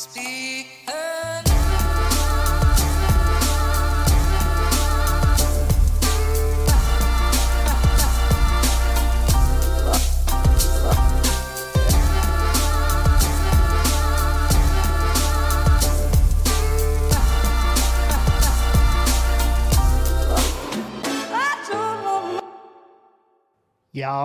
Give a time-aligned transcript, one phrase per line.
[0.00, 0.06] Ja,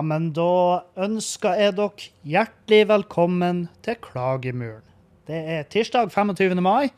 [0.00, 4.95] men da ønsker jeg dere hjertelig velkommen til Klagemuren.
[5.26, 6.60] Det er tirsdag 25.
[6.62, 6.90] mai.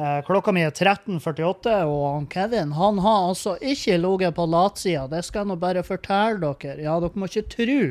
[0.00, 5.04] Eh, Klokka mi er 13.48, og Kevin han har altså ikke ligget på latsida.
[5.10, 6.80] Det skal jeg nå bare fortelle dere.
[6.82, 7.82] Ja, dere må ikke tro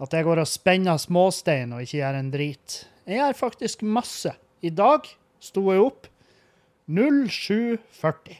[0.00, 2.76] at jeg går og spenner småstein og ikke gjør en drit.
[3.04, 4.32] Jeg gjør faktisk masse.
[4.64, 5.08] I dag
[5.42, 6.06] sto jeg opp
[6.88, 8.38] 07.40.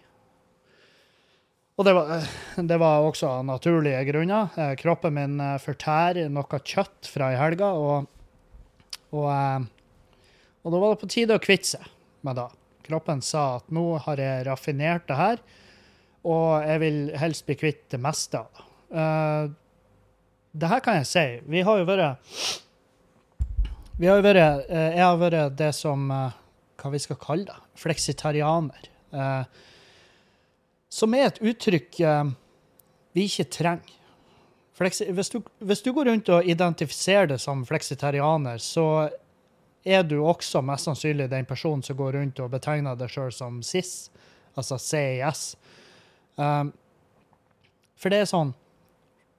[1.80, 2.24] Og det var,
[2.70, 4.50] det var også naturlige grunner.
[4.56, 8.08] Eh, Kroppen min eh, fortærer noe kjøtt fra i helga, og,
[9.16, 9.68] og, eh,
[10.62, 11.86] og da var det på tide å kvitte seg
[12.26, 12.48] med det.
[12.86, 15.42] Kroppen sa at nå har jeg raffinert det her,
[16.26, 18.66] og jeg vil helst bli kvitt det meste av det.
[18.90, 19.56] Uh,
[20.52, 21.22] Det her kan jeg si.
[21.46, 22.18] Vi har jo vært
[24.00, 26.32] Vi har jo vært uh, Jeg har vært det som uh,
[26.80, 27.58] Hva vi skal kalle det?
[27.78, 28.90] Fleksitarianer.
[30.90, 31.96] Som er et uttrykk
[33.14, 33.96] vi ikke trenger.
[34.76, 39.10] Flexi hvis, du, hvis du går rundt og identifiserer deg som fleksitarianer, så
[39.84, 43.60] er du også mest sannsynlig den personen som går rundt og betegner deg sjøl som
[43.64, 44.10] CIS,
[44.58, 45.44] altså CIS.
[46.36, 46.72] Um,
[48.00, 48.54] for det er sånn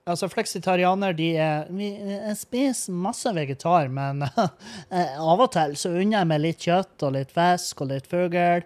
[0.10, 5.92] Altså, fleksitarianer, de er vi, Jeg spiser masse vegetar, men eh, av og til så
[5.94, 8.66] unner jeg meg litt kjøtt og litt fisk og litt fugl.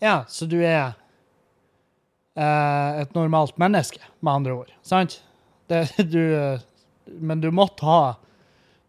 [0.00, 0.94] Ja, så du er
[2.38, 4.70] uh, et normalt menneske, med andre ord.
[4.86, 5.18] Sant?
[5.68, 5.82] Det,
[6.14, 6.62] du, eh,
[7.18, 8.02] men du måtte ha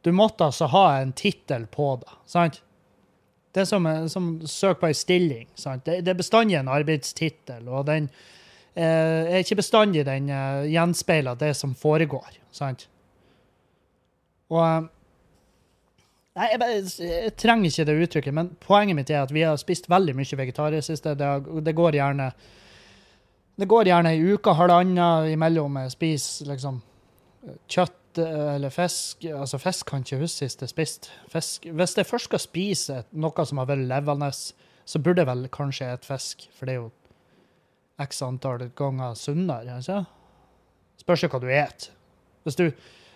[0.02, 2.14] Du måtte altså ha en tittel på det.
[2.30, 2.62] Sant?
[3.52, 5.50] Det er som, som søk på ei stilling.
[5.60, 5.86] Sant?
[5.86, 8.08] Det, det er bestandig en arbeidstittel, og den
[8.74, 12.40] eh, er ikke bestandig den eh, gjenspeiler det som foregår.
[12.56, 12.88] Sant?
[14.52, 14.90] Og eh,
[16.32, 19.58] Nei, jeg, bare, jeg trenger ikke det uttrykket, men poenget mitt er at vi har
[19.60, 21.12] spist veldig mye vegetar i det siste.
[21.20, 21.32] Det,
[21.66, 22.30] det går gjerne
[23.60, 26.78] det går gjerne ei uke, halvannen imellom jeg spiser liksom
[27.68, 29.26] kjøtt eller fisk.
[29.26, 31.68] Altså, fisk kan ikke huske sist jeg spiste fisk.
[31.72, 35.92] Hvis jeg først skal spise noe som har vært levende, så burde jeg vel kanskje
[35.94, 36.90] et fisk, for det er jo
[38.02, 39.78] x antall ganger sunnere.
[39.80, 40.02] Ikke?
[41.04, 41.92] Spørs jo hva du et.
[42.44, 42.58] Hvis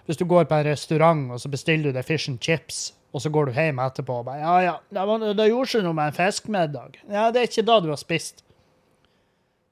[0.06, 3.24] hvis du går på en restaurant og så bestiller du deg fish and chips, og
[3.24, 5.98] så går du hjem etterpå og bare Ja, ja, det, var, det gjorde seg noe
[5.98, 7.00] med en fiskemiddag.
[7.10, 8.44] Ja, det er ikke da du har spist.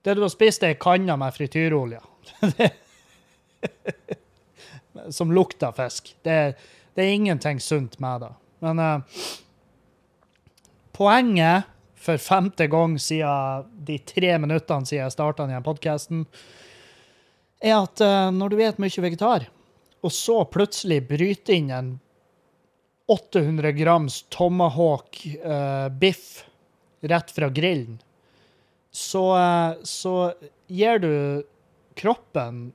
[0.03, 2.01] Det du har spist, er ei kanne med frityrolje.
[5.11, 6.13] Som lukter fisk.
[6.23, 6.55] Det,
[6.95, 8.31] det er ingenting sunt med det.
[8.63, 9.23] Men uh,
[10.95, 11.69] poenget
[12.03, 16.25] for femte gang siden de tre minuttene siden jeg starta denne podkasten,
[17.63, 19.47] er at uh, når du vet mye vegetar,
[20.03, 21.93] og så plutselig bryter inn en
[23.11, 26.43] 800 grams tomahawk-biff biff
[27.03, 27.99] rett fra grillen,
[28.91, 30.33] så, eh, så
[30.67, 31.43] gir du
[31.93, 32.71] kroppen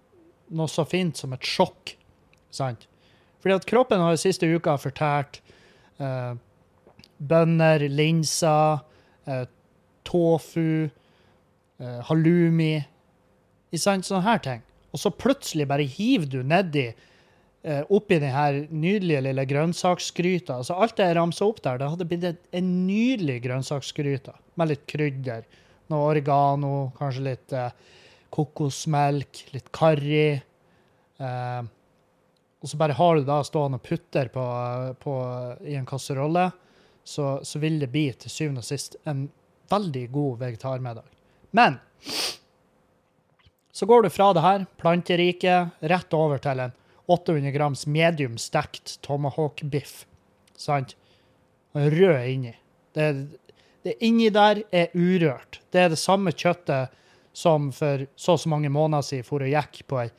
[0.49, 1.95] noe så fint som et sjokk.
[2.55, 2.87] Sant?
[3.43, 5.41] Fordi at kroppen har siste uka fortært
[6.03, 6.35] eh,
[7.19, 8.81] bønner, linser,
[9.29, 9.45] eh,
[10.09, 10.89] tofu,
[11.79, 12.73] eh, halloumi?
[13.75, 14.65] Sånne her ting.
[14.95, 20.59] Og så plutselig bare hiver du nedi eh, oppi den her nydelige lille grønnsaksgryta.
[20.63, 24.87] Altså alt det jeg ramsa opp der, det hadde blitt en nydelig grønnsaksgryte med litt
[24.91, 25.47] krydder.
[25.93, 27.73] Noe oregano, kanskje litt eh,
[28.35, 30.31] kokosmelk, litt karri.
[31.19, 31.61] Eh,
[32.61, 34.45] og så bare har du da stående og putter på,
[35.03, 35.15] på,
[35.63, 36.49] i en kasserolle,
[37.05, 39.29] så, så vil det bli til syvende og sist en
[39.71, 41.07] veldig god vegetarmiddag.
[41.57, 41.79] Men
[43.73, 46.75] så går du fra det her, planterike, rett over til en
[47.09, 50.03] 800 grams medium stekt tomahawk-biff.
[50.59, 50.97] Sant?
[51.73, 52.57] Rød inni.
[52.93, 53.07] Det,
[53.87, 55.61] det inni der er urørt.
[55.71, 56.97] Det er det samme kjøttet
[57.33, 60.11] som for så og så mange måneder siden for og gikk på ei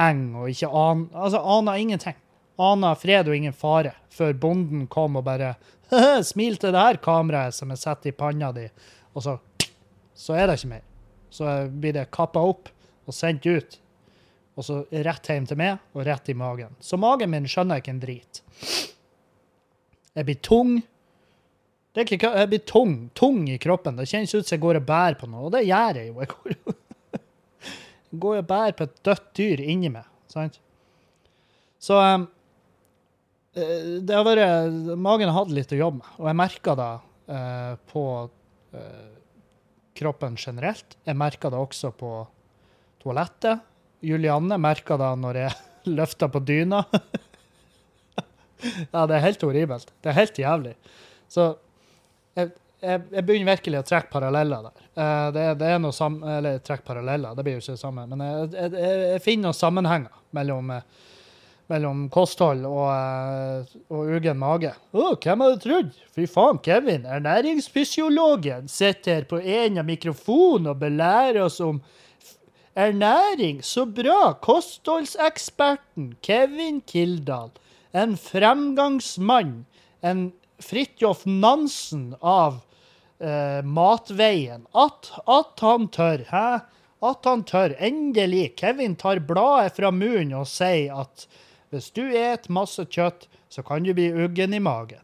[0.00, 2.16] eng og ikke an, altså, ana ingenting.
[2.58, 5.54] Ana fred og ingen fare, før bonden kom og bare
[6.30, 8.68] Smil til det her kameraet som er satt i panna di,
[9.14, 9.38] og så
[10.14, 10.82] Så er det ikke mer.
[11.30, 12.68] Så blir det kappa opp
[13.04, 13.80] og sendt ut.
[14.54, 16.70] Og så rett hjem til meg, og rett i magen.
[16.78, 18.42] Så magen min skjønner ikke en drit.
[20.14, 20.76] Jeg blir tung.
[21.98, 23.98] Jeg blir tung, tung i kroppen.
[23.98, 26.22] Det kjennes ut som jeg går og bærer på noe, og det gjør jeg jo.
[26.22, 26.78] Jeg går
[28.20, 30.06] går og bærer på et dødt dyr inni meg.
[30.30, 30.58] Sant?
[31.82, 32.26] Så um,
[33.54, 36.92] det har vært Magen har hatt litt å jobbe med, og jeg merker det
[37.30, 38.04] uh, på
[38.74, 39.12] uh,
[39.94, 40.96] kroppen generelt.
[41.06, 42.16] Jeg merker det også på
[43.04, 43.62] toalettet.
[44.04, 45.52] Julianne merker det når jeg
[45.98, 46.82] løfter på dyna.
[48.94, 49.94] ja, det er helt horribelt.
[50.02, 50.74] Det er helt jævlig.
[51.30, 51.52] Så
[52.34, 52.52] jeg,
[52.84, 54.84] jeg, jeg begynner virkelig å trekke paralleller der.
[54.94, 58.04] Eh, det, det er noe sam Eller trekke paralleller, det blir jo ikke det samme.
[58.10, 61.10] Men jeg, jeg, jeg finner noen sammenhenger mellom, eh,
[61.72, 64.74] mellom kosthold og, eh, og ugen mage.
[64.92, 65.98] Å, hvem hadde trodd?
[66.14, 71.82] Fy faen, Kevin, ernæringsfysiologen, sitter på en av mikrofonen og belærer oss om
[72.74, 73.62] ernæring.
[73.62, 74.34] Så bra!
[74.44, 77.52] Kostholdseksperten Kevin Kildahl.
[77.94, 79.64] En fremgangsmann.
[80.04, 80.32] En
[80.62, 82.62] Fridtjof Nansen av
[83.20, 84.66] eh, matveien.
[84.74, 86.48] At, at han tør, hæ?
[87.04, 87.76] At han tør.
[87.78, 88.54] Endelig.
[88.56, 91.26] Kevin tar bladet fra munnen og sier at
[91.74, 95.02] hvis du et masse kjøtt, så kan du bli uggen i magen.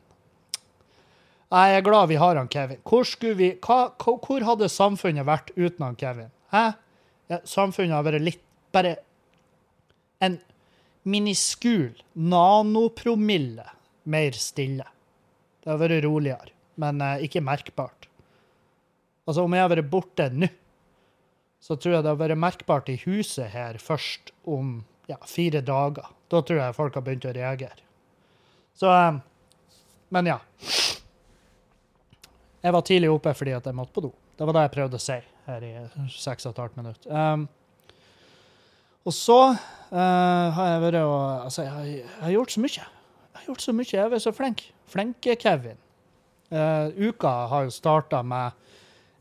[1.51, 2.79] Jeg er glad vi har han Kevin.
[2.87, 6.31] Hvor, vi, hva, hvor hadde samfunnet vært uten han Kevin?
[6.55, 6.71] Hæ?
[7.31, 8.93] Ja, samfunnet har vært litt Bare
[10.23, 10.37] en
[11.11, 13.65] miniskul nanopromille
[14.07, 14.87] mer stille.
[15.59, 18.08] Det har vært roligere, men eh, ikke merkbart.
[19.26, 20.49] Altså, om jeg har vært borte nå,
[21.61, 24.78] så tror jeg det har vært merkbart i huset her først om
[25.11, 26.08] ja, fire dager.
[26.31, 27.84] Da tror jeg folk har begynt å reagere.
[28.78, 29.20] Så eh,
[30.11, 30.38] Men ja.
[32.61, 34.11] Jeg var tidlig oppe fordi at jeg måtte på do.
[34.37, 35.16] Det var det jeg prøvde å si
[35.46, 35.73] her i
[36.12, 37.06] seks og et halvt minutt.
[37.06, 37.46] Um,
[39.08, 42.84] og så uh, har jeg vært og Altså, jeg har, gjort så mye.
[42.84, 43.88] Jeg har gjort så mye.
[43.93, 44.64] Jeg har vært så flink.
[44.93, 45.81] Flenke-Kevin.
[46.50, 48.52] Eh, uka har jo starta med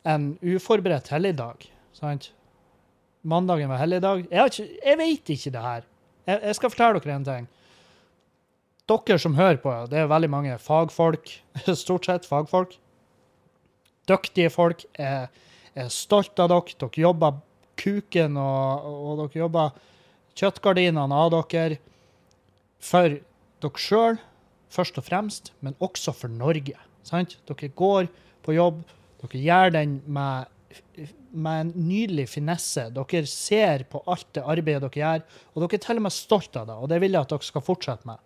[0.04, 2.31] en uforberedt helligdag, sant?
[3.22, 4.26] Mandagen var helligdag.
[4.31, 5.86] Jeg, jeg vet ikke det her.
[6.26, 7.50] Jeg, jeg skal fortelle dere en ting.
[8.90, 11.36] Dere som hører på, det er veldig mange fagfolk,
[11.84, 12.74] stort sett fagfolk.
[14.10, 14.88] Dyktige folk.
[14.98, 15.30] Jeg
[15.78, 16.78] er stolt av dere.
[16.81, 17.38] Dere jobber
[17.78, 19.78] kuken, og, og dere jobber
[20.40, 21.78] kjøttgardinene av dere
[22.81, 23.20] for
[23.62, 24.22] dere sjøl,
[24.74, 26.89] først og fremst, men også for Norge.
[27.07, 27.38] Sant?
[27.50, 28.10] Dere går
[28.46, 28.84] på jobb,
[29.24, 30.51] dere gjør den med,
[31.31, 32.88] med en nydelig finesse.
[32.96, 36.60] Dere ser på alt det arbeidet dere gjør, og dere er til og med stolt
[36.60, 38.24] av det, og det vil jeg at dere skal fortsette med.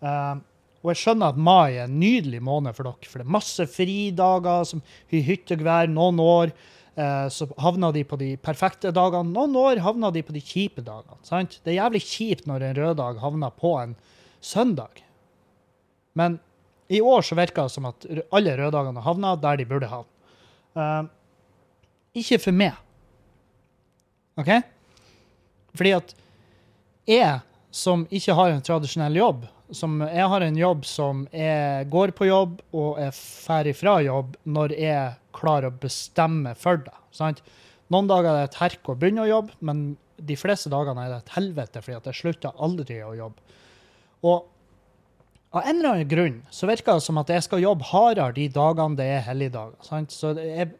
[0.00, 0.40] Uh,
[0.80, 3.66] og jeg skjønner at mai er en nydelig måned for dere, for det er masse
[3.68, 4.80] fridager som
[5.12, 6.54] i hyttegevær noen år.
[6.96, 9.32] eh, så havner de på de perfekte dagene.
[9.32, 11.20] Noen år havner de på de kjipe dagene.
[11.22, 11.60] sant?
[11.64, 13.94] Det er jævlig kjipt når en rød dag havner på en
[14.40, 15.04] søndag.
[16.14, 16.40] Men
[16.90, 20.10] i år så virker det som at alle røddagene havna der de burde havne.
[20.74, 21.06] Uh,
[22.18, 22.74] ikke for meg.
[24.40, 24.50] OK?
[25.78, 26.14] Fordi at
[27.10, 27.40] jeg,
[27.70, 32.26] som ikke har en tradisjonell jobb, som jeg har en jobb som jeg går på
[32.26, 36.96] jobb og er ferdig fra jobb når jeg klarer å bestemme for det.
[37.14, 37.42] Sant?
[37.90, 41.14] Noen dager er det et herk å begynne å jobbe, men de fleste dagene er
[41.14, 43.58] det et helvete fordi at jeg slutter aldri å jobbe.
[44.26, 44.49] Og
[45.50, 48.46] av en eller annen grunn så virker det som at jeg skal jobbe hardere de
[48.54, 50.06] dagene det er helligdager.
[50.14, 50.70] Så er,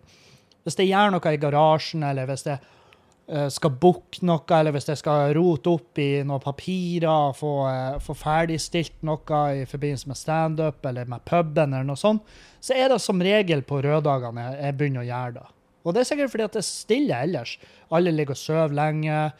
[0.62, 4.86] hvis jeg gjør noe i garasjen, eller hvis jeg eh, skal booke noe, eller hvis
[4.92, 10.20] jeg skal rote opp i noen papirer, få, eh, få ferdigstilt noe i forbindelse med
[10.22, 12.22] standup eller med puben, eller noe sånt,
[12.62, 15.48] så er det som regel på røddagene jeg, jeg begynner å gjøre det.
[15.80, 17.56] Og det er sikkert fordi at det er stille ellers.
[17.90, 19.32] Alle ligger og sover lenge.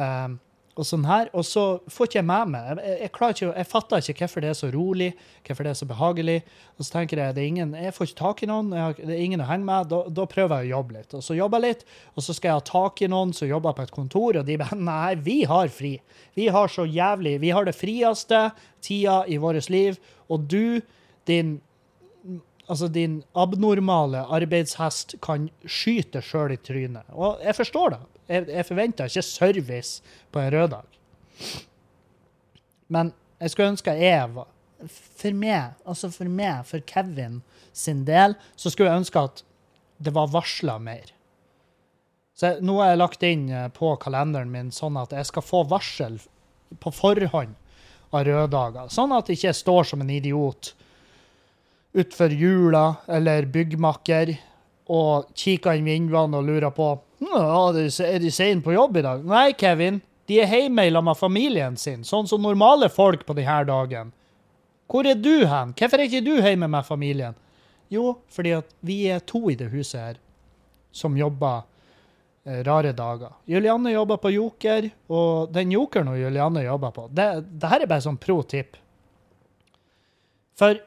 [0.00, 0.28] eh,
[0.80, 4.00] og sånn her, og så får ikke jeg med meg jeg, jeg, ikke, jeg fatter
[4.00, 5.08] ikke hvorfor det er så rolig,
[5.44, 6.36] hvorfor det er så behagelig.
[6.76, 9.12] Og så tenker jeg det er ingen, jeg får ikke tak i noen, har, det
[9.12, 9.90] er ingen å henge med.
[9.92, 11.16] Da, da prøver jeg å jobbe litt.
[11.18, 11.84] Og så jobber jeg litt,
[12.14, 14.58] og så skal jeg ha tak i noen som jobber på et kontor, og de
[14.62, 15.94] bare Nei, vi har fri.
[16.38, 18.46] Vi har så jævlig Vi har det frieste
[18.80, 20.00] tida i vårt liv,
[20.32, 20.80] og du,
[21.28, 21.58] din
[22.70, 27.08] Altså, din abnormale arbeidshest kan skyte sjøl i trynet.
[27.10, 27.98] Og jeg forstår det.
[28.30, 30.98] Jeg, jeg forventer ikke service på en rød dag.
[32.90, 34.48] Men jeg skulle ønske jeg var
[35.20, 37.42] For meg, altså for meg, for Kevin
[37.76, 39.42] sin del, så skulle jeg ønske at
[40.00, 41.10] det var varsla mer.
[42.32, 45.44] Så jeg, nå har jeg lagt inn eh, på kalenderen min sånn at jeg skal
[45.44, 46.16] få varsel
[46.80, 47.52] på forhånd
[48.16, 48.88] av røddager.
[48.88, 50.72] Sånn at jeg ikke står som en idiot
[52.00, 54.32] utfor jula eller byggmakker
[54.90, 56.88] og kikker inn vinduene og lurer på
[57.20, 59.24] er de- sene på jobb i dag.
[59.28, 60.00] Nei, Kevin.
[60.26, 64.12] De er hjemme lag med familien sin, sånn som normale folk på denne dagen.
[64.90, 65.72] Hvor er du hen?
[65.74, 67.34] Hvorfor er ikke du hjemme med familien?
[67.90, 70.18] Jo, fordi at vi er to i det huset her
[70.92, 71.64] som jobber
[72.46, 73.32] eh, rare dager.
[73.46, 77.28] Julianne jobber på Joker, og den jokeren og Julianne jobber på, det,
[77.60, 78.76] det her er bare sånn pro tip.
[80.58, 80.78] For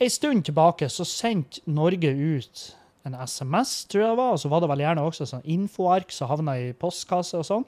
[0.00, 2.66] ei stund tilbake så sendte Norge ut
[3.06, 6.12] en SMS, tror jeg det var, og så var det vel gjerne også sånn infoark
[6.14, 7.66] som havna i postkasse og sånn.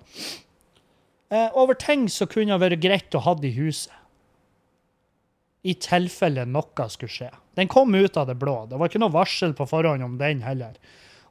[1.30, 3.94] Eh, over ting som kunne det vært greit å ha i huset.
[5.68, 7.28] I tilfelle noe skulle skje.
[7.58, 8.62] Den kom ut av det blå.
[8.70, 10.78] Det var ikke noe varsel på forhånd om den heller.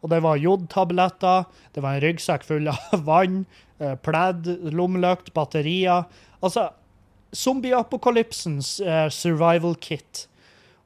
[0.04, 3.46] Og det var jodtabletter, det var en ryggsekk full av vann,
[3.82, 6.06] eh, pledd, lommelykt, batterier.
[6.40, 6.70] Altså,
[7.36, 10.28] zombieapokalypsens eh, survival kit.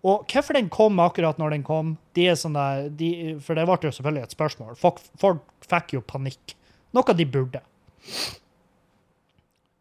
[0.01, 2.57] Og hvorfor den kom akkurat når den kom, de er sånn
[2.97, 3.11] de,
[3.43, 4.77] for det ble jo selvfølgelig et spørsmål.
[4.79, 6.55] Folk, folk fikk jo panikk.
[6.97, 7.61] Noe de burde.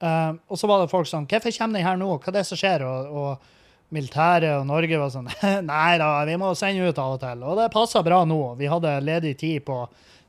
[0.01, 2.07] Uh, og så var det folk sånn Hvorfor kommer den her nå?
[2.17, 2.85] Hva er det som skjer?
[2.89, 5.29] Og, og militæret og Norge var sånn
[5.67, 7.45] Nei da, vi må sende ut av og til.
[7.45, 8.41] Og det passa bra nå.
[8.61, 9.83] Vi hadde ledig tid på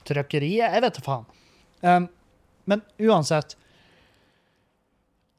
[0.07, 0.71] trykkeriet.
[0.71, 1.27] Jeg vet da faen.
[1.81, 2.07] Um,
[2.71, 3.57] men uansett.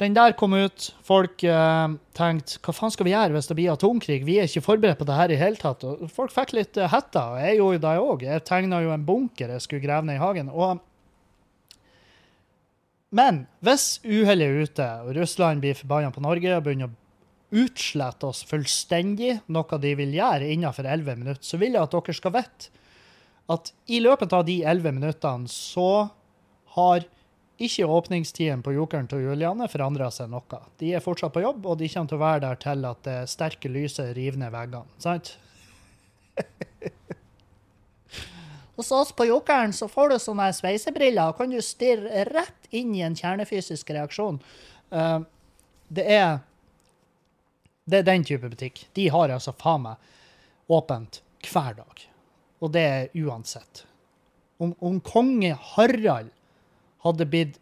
[0.03, 0.89] Den der kom ut.
[1.07, 4.23] Folk eh, tenkte hva faen skal vi gjøre hvis det blir atomkrig?
[4.27, 5.85] Vi er ikke forberedt på det her i hele tatt.
[5.87, 7.29] Og folk fikk litt eh, hetta.
[7.35, 8.25] Og jeg gjorde det òg.
[8.27, 10.51] Jeg tegna jo en bunker jeg skulle grave ned i hagen.
[10.51, 10.83] og
[13.13, 18.25] men hvis uhellet er ute, og Russland blir forbanna på Norge og begynner å utslette
[18.25, 22.33] oss fullstendig, noe de vil gjøre innenfor 11 minutter, så vil jeg at dere skal
[22.39, 22.71] vite
[23.53, 26.09] at i løpet av de 11 minuttene så
[26.79, 27.05] har
[27.67, 30.61] ikke åpningstiden på Jokeren til Juliane forandra seg noe.
[30.81, 33.19] De er fortsatt på jobb, og de kommer til å være der til at det
[33.31, 35.01] sterke lyset river ned veggene.
[35.03, 35.35] Sant?
[38.77, 42.95] Hos oss på Jokeren så får du sånne sveisebriller, og kan du stirre rett inn
[42.97, 44.41] i en kjernefysisk reaksjon.
[44.93, 45.21] Uh,
[45.93, 46.41] det er
[47.85, 48.87] Det er den type butikk.
[48.95, 49.97] De har altså faen meg
[50.71, 52.05] åpent hver dag.
[52.63, 53.83] Og det er uansett.
[54.63, 56.31] Om, om konge Harald
[57.05, 57.59] hadde blitt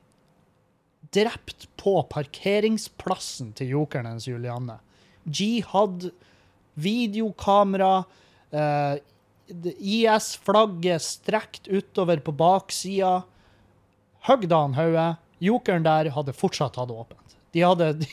[1.15, 4.79] drept på parkeringsplassen til jokeren hennes Julianne
[5.25, 6.11] Jihad,
[6.81, 8.05] videokamera,
[8.51, 8.97] eh,
[9.79, 13.23] IS-flagget strekt utover på baksida.
[14.29, 15.17] Høgde han hodet.
[15.41, 17.37] Jokeren der hadde fortsatt hatt åpent.
[17.53, 17.95] De hadde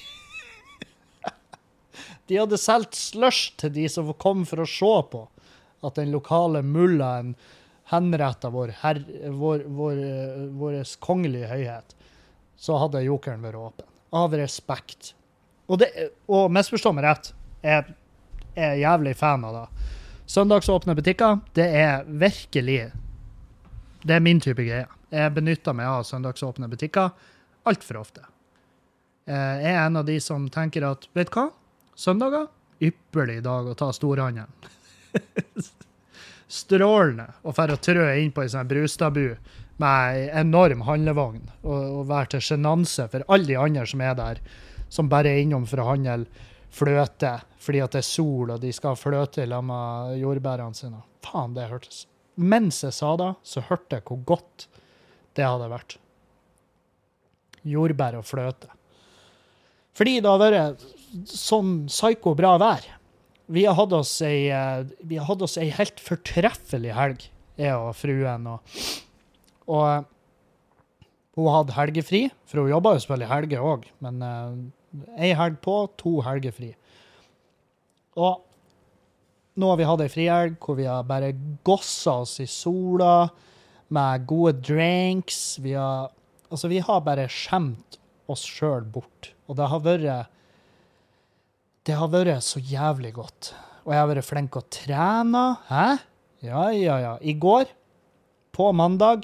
[2.28, 5.28] De hadde solgt slush til de som kom for å se på
[5.86, 7.36] at den lokale mullaen
[7.92, 10.02] henretta vår, her, vår, vår,
[10.60, 11.96] vår kongelige høyhet.
[12.58, 13.88] Så hadde jokeren vært åpen.
[14.16, 15.14] Av respekt.
[15.68, 15.92] Og, det,
[16.32, 17.32] og misforstå meg rett,
[17.64, 17.96] jeg
[18.56, 19.66] er jævlig fan av det.
[20.28, 22.92] Søndagsåpne butikker, det er virkelig
[24.08, 24.88] Det er min type greie.
[25.12, 27.10] Jeg benytter meg av søndagsåpne butikker
[27.68, 28.24] altfor ofte.
[29.28, 31.50] Jeg er en av de som tenker at vet du hva?
[31.98, 32.48] Søndager
[32.84, 34.52] ypperlig dag å ta storhandelen.
[36.48, 39.26] Strålende å dra og trø inn på ei sånn brustabu
[39.82, 44.16] med ei enorm handlevogn og, og være til sjenanse for alle de andre som er
[44.18, 44.40] der,
[44.90, 48.72] som bare er innom for å handle fløte fordi at det er sol og de
[48.76, 51.02] skal ha fløte i lag med jordbærene sine.
[51.26, 52.06] Faen, det hørtes
[52.38, 54.68] Mens jeg sa det, så hørte jeg hvor godt
[55.38, 55.96] det hadde vært.
[57.66, 58.70] Jordbær og fløte.
[59.98, 60.84] Fordi det har vært
[61.34, 62.86] sånn psyko bra vær.
[63.48, 67.28] Vi har hatt oss ei, eh, vi har hatt oss ei helt fortreffelig helg,
[67.60, 68.48] jeg og fruen.
[68.52, 68.80] Og,
[69.72, 70.08] og eh,
[71.38, 75.76] hun hadde helgefri, for hun jobba jo selvfølgelig helger òg, men uh, ei helg på,
[76.02, 76.72] to helger fri.
[78.18, 78.42] Og
[79.58, 81.30] nå har vi hatt ei frihelg hvor vi har bare
[81.66, 83.28] gossa oss i sola
[83.94, 85.60] med gode drinks.
[85.62, 86.10] Vi har,
[86.50, 88.00] altså, vi har bare skjemt
[88.30, 89.32] oss sjøl bort.
[89.48, 90.34] Og det har vært
[91.88, 93.54] Det har vært så jævlig godt.
[93.88, 95.44] Og jeg har vært flink å trene.
[95.70, 95.86] Hæ?
[96.44, 97.14] Ja, ja, ja.
[97.24, 97.70] I går,
[98.52, 99.24] på mandag,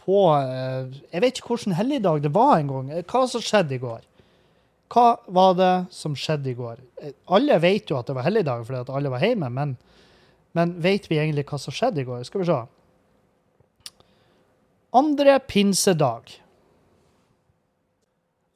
[0.00, 2.88] på eh, Jeg vet ikke hvilken helligdag det var engang.
[3.04, 4.00] Hva som skjedde i går?
[4.94, 6.80] Hva var det som skjedde i går?
[7.36, 9.74] Alle vet jo at det var helligdag fordi at alle var hjemme, men,
[10.56, 12.22] men vet vi egentlig hva som skjedde i går?
[12.28, 12.60] Skal vi se.
[14.96, 16.38] Andre pinsedag.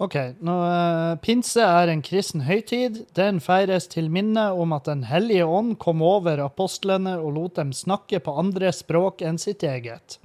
[0.01, 0.17] OK.
[0.41, 3.03] Nå, uh, pinse er en kristen høytid.
[3.19, 7.75] Den feires til minne om at Den hellige ånd kom over apostlene og lot dem
[7.77, 10.21] snakke på andre språk enn sitt eget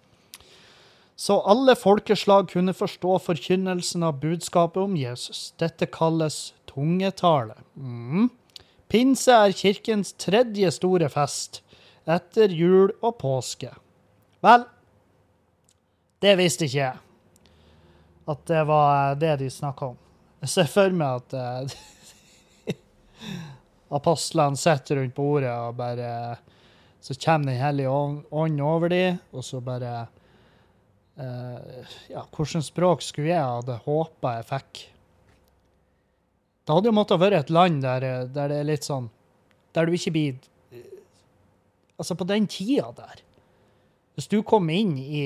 [1.15, 5.53] så alle folkeslag kunne forstå forkynnelsen av budskapet om Jesus.
[5.59, 7.55] Dette kalles tungetale.
[7.75, 8.29] Mm.
[8.91, 11.61] Pinse er kirkens tredje store fest,
[12.05, 13.71] etter jul og påske.
[14.45, 14.67] Vel,
[16.21, 17.04] det visste ikke jeg.
[18.25, 19.97] At det var det de snakka om.
[20.41, 22.73] Jeg ser for meg at uh,
[23.99, 26.37] apostlene sitter rundt bordet, og bare
[27.05, 30.07] Så kommer Den hellige ånd over dem, og så bare
[31.15, 34.79] Uh, ja, hvilket språk skulle jeg hadde håpa jeg fikk?
[36.65, 39.07] Det hadde jo måttet være et land der, eh, der det er litt sånn
[39.75, 40.33] Der du ikke blir
[40.73, 40.97] eh,
[41.95, 43.21] Altså, på den tida der
[44.17, 45.21] Hvis du kom inn i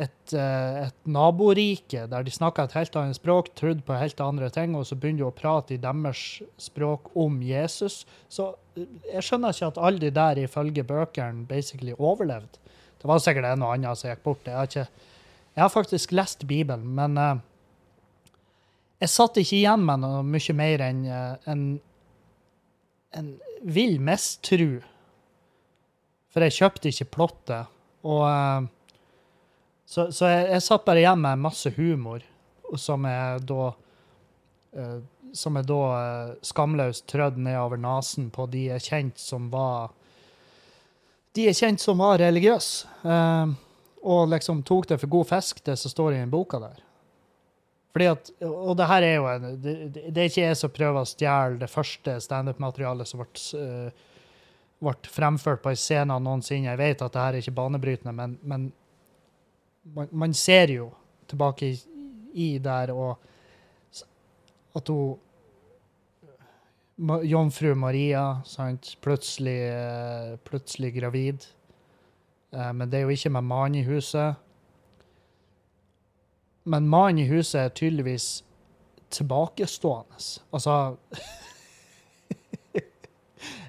[0.00, 4.50] et, eh, et naborike der de snakka et helt annet språk, trodde på helt andre
[4.50, 9.26] ting, og så begynner du å prate i deres språk om Jesus, så eh, jeg
[9.28, 12.58] skjønner ikke at alle de der ifølge bøkene basically overlevde.
[12.98, 14.46] Det var sikkert en og annen som gikk bort.
[14.48, 15.10] Jeg har, ikke,
[15.54, 17.34] jeg har faktisk lest Bibelen, men uh,
[19.02, 21.66] jeg satt ikke igjen med noe mye mer enn uh, en,
[23.12, 23.28] en
[23.60, 24.78] vill mistro.
[26.32, 27.74] For jeg kjøpte ikke plottet.
[28.04, 28.64] Og eh,
[29.94, 32.22] så, så jeg, jeg satt bare igjen med masse humor,
[32.80, 33.68] som er da
[34.74, 35.02] eh,
[35.34, 39.92] Som er da eh, skamløst trødd nedover nesen på de jeg kjent som var
[41.34, 42.88] De jeg kjent som var religiøse.
[43.02, 43.54] Eh,
[44.04, 46.82] og liksom tok det for god fisk, det som står i den boka der.
[47.94, 49.74] Fordi at, Og det her er jo en, det,
[50.10, 54.06] det er ikke jeg som prøver å stjele det første standup-materialet som ble, eh,
[54.82, 56.72] ble fremført på en scene noensinne.
[56.72, 58.72] Jeg vet at det her er ikke banebrytende, men, men
[59.84, 60.90] man, man ser jo
[61.28, 61.80] tilbake i,
[62.34, 63.18] i der og
[64.74, 65.18] at hun
[67.26, 71.46] Jomfru Maria, sant, plutselig, eh, plutselig gravid.
[72.52, 74.34] Eh, Men det er jo ikke med mannen i huset.
[76.64, 78.44] Men mannen i huset er tydeligvis
[79.10, 80.14] tilbakestående.
[80.52, 80.96] Altså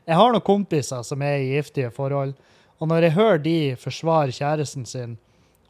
[0.05, 2.35] Jeg har noen kompiser som er i giftige forhold,
[2.77, 5.17] og når jeg hører de forsvare kjæresten sin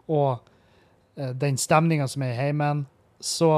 [0.07, 0.49] og
[1.15, 2.85] eh, den stemninga som er i heimen,
[3.19, 3.51] så,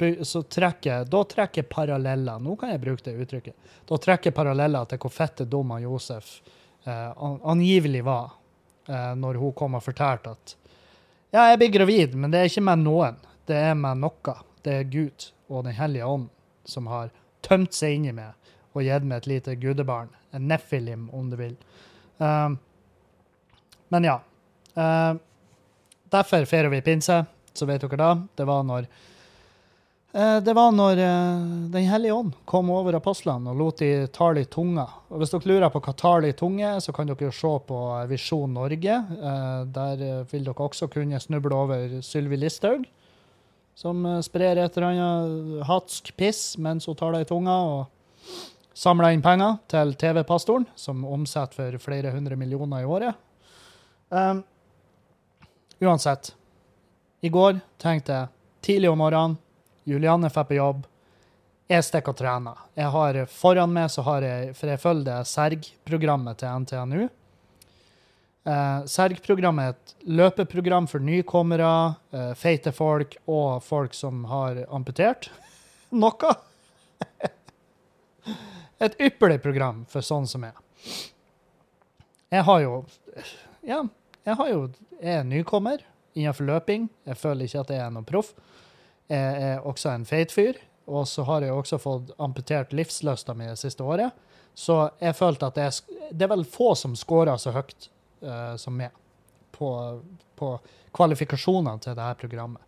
[0.00, 2.38] eh, så trekker da trekker paralleller.
[2.38, 3.72] Nå kan jeg bruke det uttrykket.
[3.88, 6.38] Da trekker paralleller til hvor fette dum Josef
[6.84, 7.10] eh,
[7.42, 8.32] angivelig var
[8.88, 10.56] eh, når hun kom og fortalte at
[11.30, 13.18] ja, jeg blir gravid, men det er ikke med noen.
[13.48, 14.34] Det er med noe.
[14.64, 16.28] Det er Gud og Den hellige ånd
[16.68, 17.10] som har
[17.44, 18.36] tømt seg inni meg
[18.72, 20.08] og gitt meg et lite gudebarn.
[20.32, 21.54] En nefilim, om du vil.
[22.18, 22.58] Um,
[23.92, 24.18] men ja.
[24.76, 25.16] Uh,
[26.10, 27.20] derfor feirer vi pinse,
[27.54, 28.10] så vet dere da.
[28.36, 28.86] Det var når
[30.12, 34.44] eh, det var når eh, Den hellige ånd kom over apostlene og lot de tale
[34.44, 34.86] i tunga.
[35.08, 37.80] Og Hvis dere lurer på hva tale i tunge så kan dere jo se på
[37.96, 39.00] eh, Visjon Norge.
[39.78, 42.86] Der vil dere også kunne snuble over Sylvi Listhaug,
[43.78, 47.58] som sprer et eller annet hatsk piss mens hun taler i tunga.
[47.58, 47.86] og
[48.78, 53.18] samler inn penger til TV-pastoren, som omsetter for flere hundre millioner i året.
[54.08, 54.44] Um,
[55.80, 56.34] uansett.
[57.20, 58.28] I går tenkte jeg
[58.64, 59.38] tidlig om morgenen,
[59.88, 60.84] Julianne er på jobb,
[61.68, 62.60] jeg stikker og trener.
[62.78, 67.02] Jeg har Foran meg så har jeg, for jeg følger det SERG-programmet til NTNU.
[68.48, 71.72] Eh, SERG-programmet er et løpeprogram for nykommere,
[72.12, 75.28] eh, feite folk og folk som har amputert
[76.04, 76.32] noe.
[78.78, 80.54] Et ypperlig program for sånn som jeg.
[82.32, 82.74] Jeg har jo
[83.66, 83.82] Ja,
[84.28, 86.88] jeg har jo Jeg er nykommer innenfor løping.
[87.06, 88.32] Jeg føler ikke at jeg er noen proff.
[89.08, 90.58] Jeg er også en feit fyr.
[90.88, 94.16] Og så har jeg også fått amputert livslysta mi det siste året.
[94.58, 97.90] Så jeg følte at jeg, det er vel få som scorer så høyt
[98.24, 98.96] uh, som meg
[99.54, 99.68] på,
[100.34, 100.48] på
[100.96, 102.64] kvalifikasjonene til dette programmet.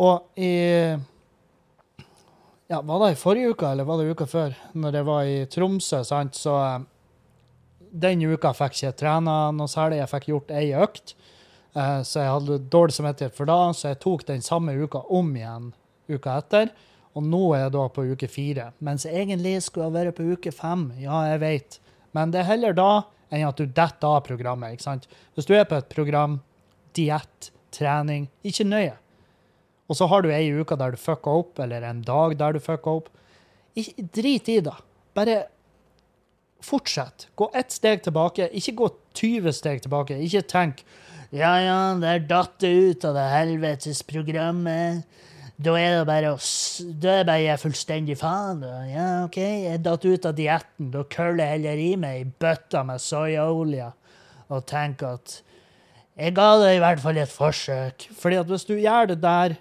[0.00, 0.52] Og i
[2.66, 4.56] ja, Var det i forrige uke, eller var det uka før?
[4.74, 6.56] Når jeg var i Tromsø, sant, så
[7.90, 10.00] Den uka fikk ikke jeg trena noe særlig.
[10.02, 11.14] Jeg fikk gjort ei økt,
[11.74, 15.32] eh, så jeg hadde dårlig samvittighet for da, så jeg tok den samme uka om
[15.36, 15.72] igjen
[16.10, 16.72] uka etter.
[17.16, 18.70] Og nå er jeg da på uke fire.
[18.84, 20.90] Mens jeg egentlig skulle jeg vært på uke fem.
[21.00, 21.78] Ja, jeg vet.
[22.16, 22.90] Men det er heller da
[23.32, 24.76] enn at du detter av programmet.
[24.76, 25.08] ikke sant?
[25.34, 26.40] Hvis du er på et program,
[26.96, 28.94] diett, trening, ikke nøye.
[29.86, 32.60] Og så har du ei uke der du fucker opp, eller en dag der du
[32.62, 33.10] fucker opp.
[33.76, 34.74] Drit i det.
[35.16, 35.46] Bare
[36.66, 37.28] fortsett.
[37.38, 38.48] Gå ett steg tilbake.
[38.58, 40.18] Ikke gå 20 steg tilbake.
[40.22, 40.84] Ikke tenk
[41.34, 45.02] ja, ja, der datt det ut av det helvetes programmet.
[45.56, 46.38] Da er det bare å
[47.00, 48.62] Da er bare å fullstendig faen.
[48.90, 50.92] Ja, OK, jeg datt ut av dietten.
[50.94, 53.90] Da køller jeg heller i meg ei bøtte med soyaolje
[54.46, 55.40] og tenker at
[56.16, 58.06] jeg ga det i hvert fall et forsøk.
[58.16, 59.56] Fordi at hvis du gjør det der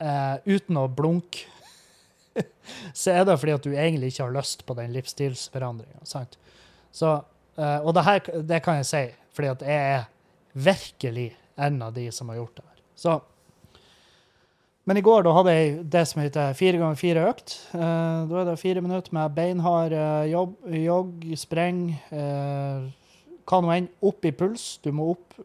[0.00, 1.44] eh, uten å blunke,
[3.00, 6.04] så er det fordi at du egentlig ikke har lyst på den livsstilsforandringa.
[6.04, 7.14] Så,
[7.58, 8.22] eh, og det her
[8.52, 9.04] det kan jeg si,
[9.36, 10.06] fordi at jeg er
[10.58, 12.80] virkelig en av de som har gjort det her.
[12.98, 13.18] Så
[14.88, 17.58] men i går da hadde jeg det som heter fire ganger fire økt.
[17.74, 22.86] Uh, da er det fire minutter med beinhard uh, jobb, jogg, spreng, eh,
[23.48, 24.78] hva nå enn, opp i puls.
[24.80, 25.36] Du må opp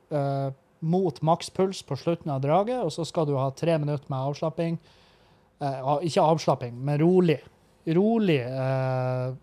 [0.84, 4.80] mot makspuls på slutten av draget, og så skal du ha tre minutter med avslapping.
[5.64, 7.40] Eh, Ikke avslapping, men rolig.
[7.86, 9.34] Rolig eh,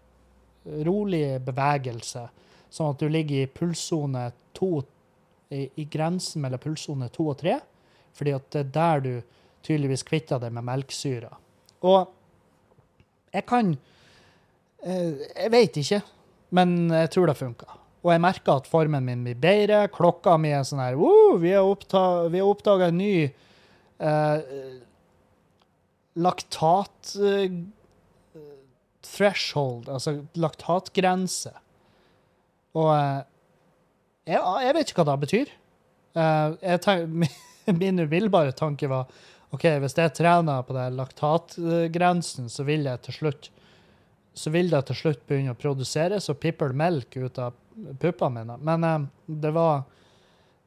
[0.87, 2.27] Rolig bevegelse.
[2.71, 4.83] Sånn at du ligger i pulssone to
[5.51, 7.57] i, i grensen mellom pulssone to og tre.
[8.15, 9.13] Fordi at det er der du
[9.67, 11.31] tydeligvis kvitter deg med melkesyra.
[11.89, 12.13] Og
[13.33, 13.73] jeg kan
[14.85, 16.01] eh, Jeg vet ikke,
[16.57, 17.81] men jeg tror det funka.
[18.01, 19.83] Og jeg merker at formen min blir bedre.
[19.93, 20.97] Klokka mi er sånn her
[21.41, 24.39] Vi har oppdaga en ny eh,
[26.21, 27.47] laktat uh,
[29.07, 31.53] threshold, altså laktatgrense.
[32.79, 33.23] Og uh,
[34.29, 35.53] jeg, jeg, vet ikke hva det betyr.
[36.19, 37.15] Eh, jeg tenk,
[37.83, 39.11] min umiddelbare tanke var
[39.55, 43.51] OK, hvis jeg trener på den laktatgrensen, så vil jeg til slutt
[44.41, 47.57] så vil det til slutt begynne å produseres og pipple melk ut av
[48.01, 48.59] puppene mine.
[48.63, 49.09] Men eh,
[49.43, 49.83] det var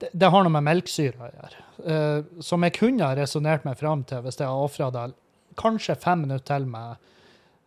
[0.02, 1.64] det, det, har noe med melkesyre å gjøre.
[1.94, 5.06] Eh, som jeg kunne ha resonnert meg fram til hvis jeg har ofra det
[5.60, 6.96] kanskje fem minutter til med,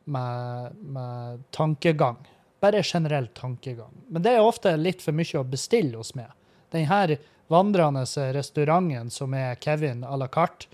[0.05, 2.19] med, med, tankegang.
[2.61, 3.93] Bare generell tankegang.
[4.09, 6.33] Men det er ofte litt for mye å bestille hos meg.
[6.75, 7.19] Denne
[7.53, 8.03] vandrende
[8.35, 10.67] restauranten som er Kevin à la carte,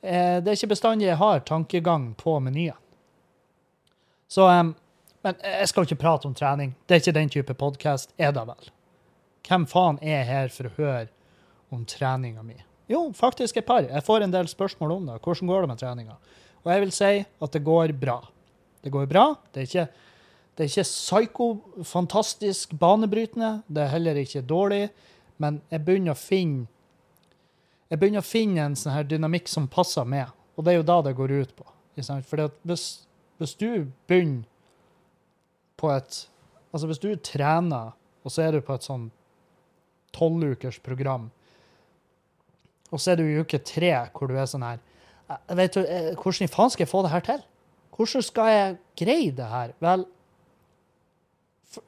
[0.00, 2.78] eh, det er ikke bestandig jeg har tankegang på menyen.
[4.28, 4.46] Så
[5.24, 6.74] men jeg skal ikke prate om trening.
[6.84, 8.66] Det er ikke den type podkast, er det vel?
[9.48, 11.06] Hvem faen er her for å høre
[11.72, 12.58] om treninga mi?
[12.92, 13.86] Jo, faktisk et par.
[13.88, 15.16] Jeg får en del spørsmål om det.
[15.24, 16.16] Hvordan går det med treninga?
[16.64, 18.18] Og jeg vil si at det går bra.
[18.84, 19.24] Det går bra.
[19.52, 19.86] Det er ikke,
[20.66, 23.58] ikke psyko-fantastisk banebrytende.
[23.68, 24.88] Det er heller ikke dårlig.
[25.40, 26.70] Men jeg begynner å finne
[27.92, 30.32] jeg begynner å finne en sånn her dynamikk som passer med.
[30.56, 31.66] Og det er jo da det går ut på.
[32.26, 32.84] For hvis,
[33.38, 33.68] hvis du
[34.08, 34.48] begynner
[35.80, 36.24] på et
[36.74, 37.92] Altså, hvis du trener,
[38.26, 39.04] og så er du på et sånn
[40.10, 41.28] tolvukers program,
[42.90, 44.80] og så er du i uke tre hvor du er sånn her
[45.58, 47.40] vet du, eh, Hvordan i faen skal jeg få det her til?
[47.94, 49.72] Hvordan skal jeg greie det her?
[49.82, 50.04] Vel,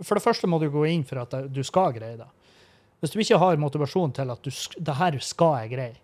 [0.01, 2.29] for det første må du gå inn for at du skal greie det.
[3.01, 6.01] Hvis du ikke har motivasjon til at du, det her skal jeg greie,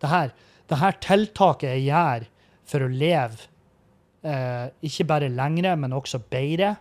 [0.00, 0.32] det her,
[0.68, 2.26] det her tiltaket jeg gjør
[2.66, 3.48] for å leve
[4.26, 6.74] eh, ikke bare lengre, men også bedre,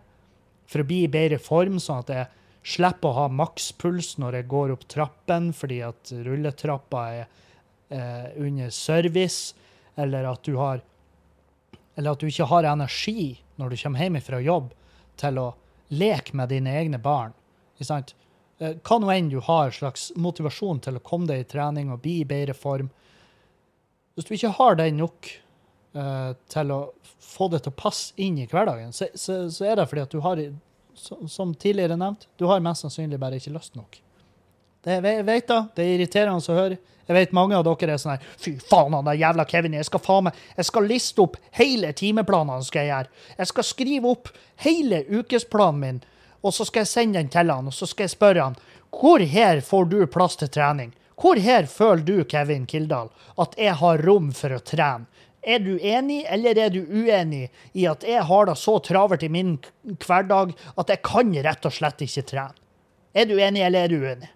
[0.66, 2.32] for å bli i bedre form, sånn at jeg
[2.76, 7.28] slipper å ha makspuls når jeg går opp trappen fordi at rulletrappa er
[7.94, 9.54] eh, under service,
[9.96, 10.84] eller at du har
[11.96, 14.74] eller at du ikke har energi når du kommer hjem fra jobb
[15.20, 15.48] til å
[15.96, 17.32] leke med dine egne barn.
[17.80, 22.02] Eh, hva nå enn du har slags motivasjon til å komme deg i trening og
[22.04, 22.90] bli i bedre form.
[24.16, 25.28] Hvis du ikke har den nok
[25.98, 26.80] uh, til å
[27.20, 30.16] få det til å passe inn i hverdagen, så, så, så er det fordi at
[30.16, 30.40] du har,
[30.96, 34.00] som tidligere nevnt, du har mest sannsynlig bare ikke lyst nok.
[34.86, 36.80] Det, jeg vet da, det er irriterende å høre.
[37.06, 39.78] Jeg vet mange av dere er sånn her Fy faen, han der jævla Kevin.
[39.78, 43.26] Jeg skal faen meg, jeg skal liste opp hele timeplanene skal jeg gjøre.
[43.38, 44.32] Jeg skal skrive opp
[44.66, 46.04] hele ukesplanen min,
[46.46, 48.58] og så skal jeg sende den til han, og så skal jeg spørre han
[48.96, 50.94] hvor her får du plass til trening?
[51.20, 55.08] Hvor her føler du, Kevin Kildahl, at jeg har rom for å trene?
[55.46, 59.30] Er du enig, eller er du uenig i at jeg har det så travelt i
[59.30, 62.56] min hverdag at jeg kan rett og slett ikke trene?
[63.14, 64.32] Er du enig, eller er du uenig?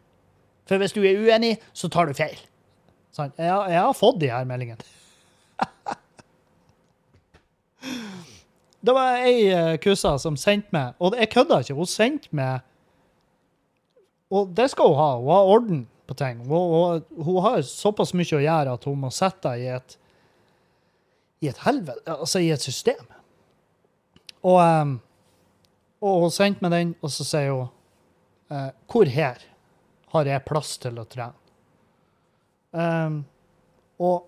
[0.70, 2.38] For hvis du er uenig, så tar du feil.
[3.16, 3.32] Sånn.
[3.38, 4.84] Jeg, jeg, har fått de her meldingene.
[8.86, 12.66] det var ei uh, kussa som sendte meg, og jeg kødda ikke, hun sendte meg
[14.30, 16.44] Og det skal hun ha, hun har orden på ting.
[16.46, 19.98] Hun, hun, hun har såpass mye å gjøre at hun må sette i et
[21.40, 23.06] i et helvete, altså i et system.
[24.44, 24.96] Og, um,
[26.04, 27.68] og hun sendte meg den, og så sier hun
[28.52, 29.44] uh, Hvor her
[30.14, 31.36] har jeg plass til å trene?
[32.70, 33.24] Um,
[34.00, 34.28] og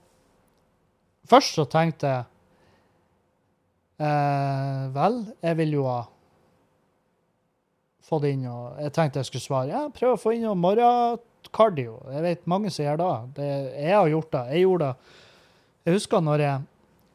[1.30, 2.24] først så tenkte jeg
[4.02, 6.00] uh, Vel, jeg vil jo ha
[8.02, 12.00] fått inn og Jeg tenkte jeg skulle svare ja, prøv å få inn noe morgenkardio.
[12.16, 13.14] Jeg vet mange som gjør det.
[13.38, 13.52] det.
[13.78, 14.44] Jeg har gjort det.
[14.56, 15.16] Jeg gjorde det.
[15.86, 16.68] Jeg husker når jeg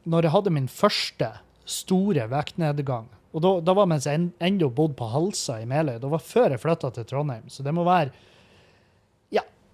[0.06, 1.32] når jeg hadde min første
[1.66, 5.98] store vektnedgang og da, da var mens jeg ennå bodde på Halsa i Meløy.
[6.00, 7.50] Det var før jeg flytta til Trondheim.
[7.52, 8.14] Så det må være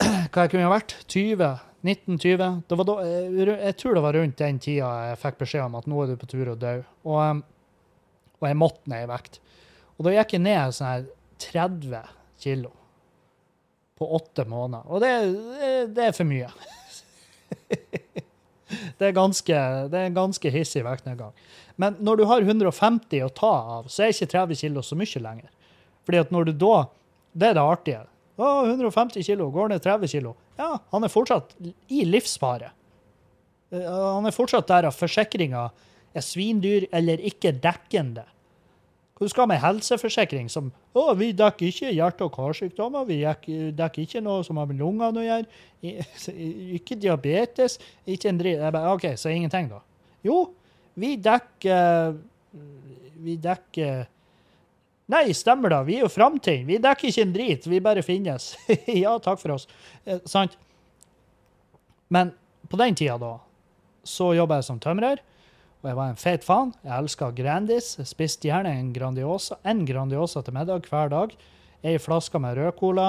[0.03, 0.97] hva jeg kunne ha vært?
[1.13, 1.55] 20?
[1.83, 2.61] 1920?
[2.71, 6.03] Da, jeg, jeg, tror det var rundt den tida jeg fikk beskjed om at nå
[6.03, 6.77] er du på tur å dø.
[7.09, 7.43] Og,
[8.39, 9.41] og jeg måtte ned i vekt.
[9.99, 11.09] Og da gikk jeg ned sånn her
[11.43, 12.71] 30 kilo
[13.99, 14.87] på åtte måneder.
[14.91, 15.11] Og det,
[15.95, 16.51] det er for mye.
[18.99, 19.59] det er ganske,
[19.93, 21.35] det er en ganske hissig vektnedgang.
[21.81, 25.23] Men når du har 150 å ta av, så er ikke 30 kilo så mye
[25.23, 25.51] lenger.
[26.07, 26.75] Fordi at når du da
[27.33, 28.01] Det er det artige.
[28.41, 30.35] Å, 150 kilo, går ned 30 kilo.
[30.57, 31.53] Ja, han er fortsatt
[31.93, 32.71] i livsfare.
[33.73, 35.67] Eh, Han er fortsatt der at forsikringa
[36.15, 38.25] er svindyr eller ikke dekkende.
[39.17, 44.23] Hva skal med helseforsikring som å, vi dekker ikke hjerte- og karsykdommer, vi dekker, ikke
[44.25, 45.47] noe som har med lungene å gjøre,
[46.75, 48.65] ikke diabetes, ikke en dritt.
[48.97, 49.79] OK, så ingenting, da.
[50.27, 50.41] Jo,
[50.99, 52.19] vi dekker
[53.23, 54.03] Vi dekker
[55.13, 56.65] Nei, stemmer da, vi er jo framtiden.
[56.69, 58.53] Vi dekker ikke en drit, vi bare finnes.
[59.05, 59.67] ja, takk for oss.
[60.05, 60.57] Eh, sant?
[62.13, 62.33] Men
[62.73, 63.35] på den tida, da,
[64.09, 65.21] så jobba jeg som tømrer.
[65.83, 66.71] Og jeg var en fet faen.
[66.87, 67.97] Jeg elska Grandis.
[67.99, 71.33] Jeg spiste gjerne en Grandiosa en Grandiosa til middag hver dag.
[71.83, 73.09] Ei flaske med rød cola.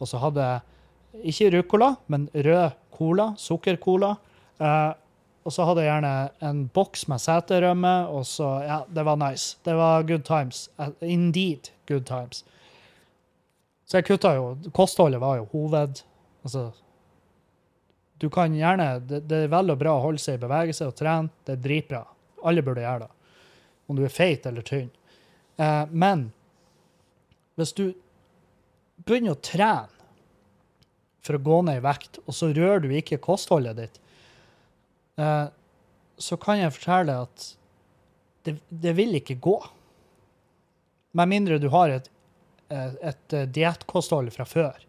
[0.00, 3.28] Og så hadde jeg ikke ruccola, men rød cola.
[3.38, 4.14] Sukkercola.
[4.56, 4.92] Eh,
[5.44, 6.12] og så hadde jeg gjerne
[6.48, 9.58] en boks med seterømme, og så Ja, det var nice.
[9.64, 10.70] Det var good times.
[10.78, 12.44] Eh, Indeed good times.
[13.84, 16.00] Så jeg kutta jo Kostholdet var jo hoved...
[16.44, 16.70] Altså
[18.20, 20.96] Du kan gjerne Det, det er vel og bra å holde seg i bevegelse og
[20.96, 21.28] trene.
[21.44, 22.04] Det er dritbra.
[22.44, 23.10] Alle burde gjøre det.
[23.88, 24.88] Om du er feit eller tynn.
[25.60, 26.30] Eh, men
[27.58, 27.90] hvis du
[29.04, 29.92] begynner å trene
[31.24, 34.00] for å gå ned i vekt, og så rører du ikke kostholdet ditt,
[35.20, 35.46] eh,
[36.18, 37.46] så kan jeg fortelle at
[38.44, 39.56] det, det vil ikke gå.
[41.14, 42.10] Med mindre du har et,
[42.68, 44.84] eh, et eh, diettkosthold fra før,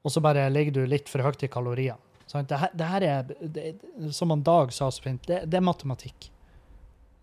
[0.00, 2.00] og så bare ligger du litt for høyt i kaloriene.
[2.30, 3.70] Sånn, Det, her, det her er, det,
[4.14, 6.28] som han Dag sa så fint, det, det er matematikk.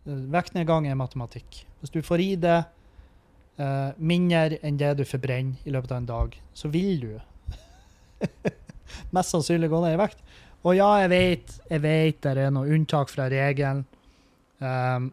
[0.04, 1.62] Vektnedgang er matematikk.
[1.80, 2.58] Hvis du får i det
[3.60, 7.14] uh, mindre enn det du forbrenner i løpet av en dag, så vil du
[9.16, 10.20] mest sannsynlig gå ned i vekt.
[10.68, 13.86] Og ja, jeg vet, jeg vet det er noe unntak fra regelen,
[14.60, 15.06] um,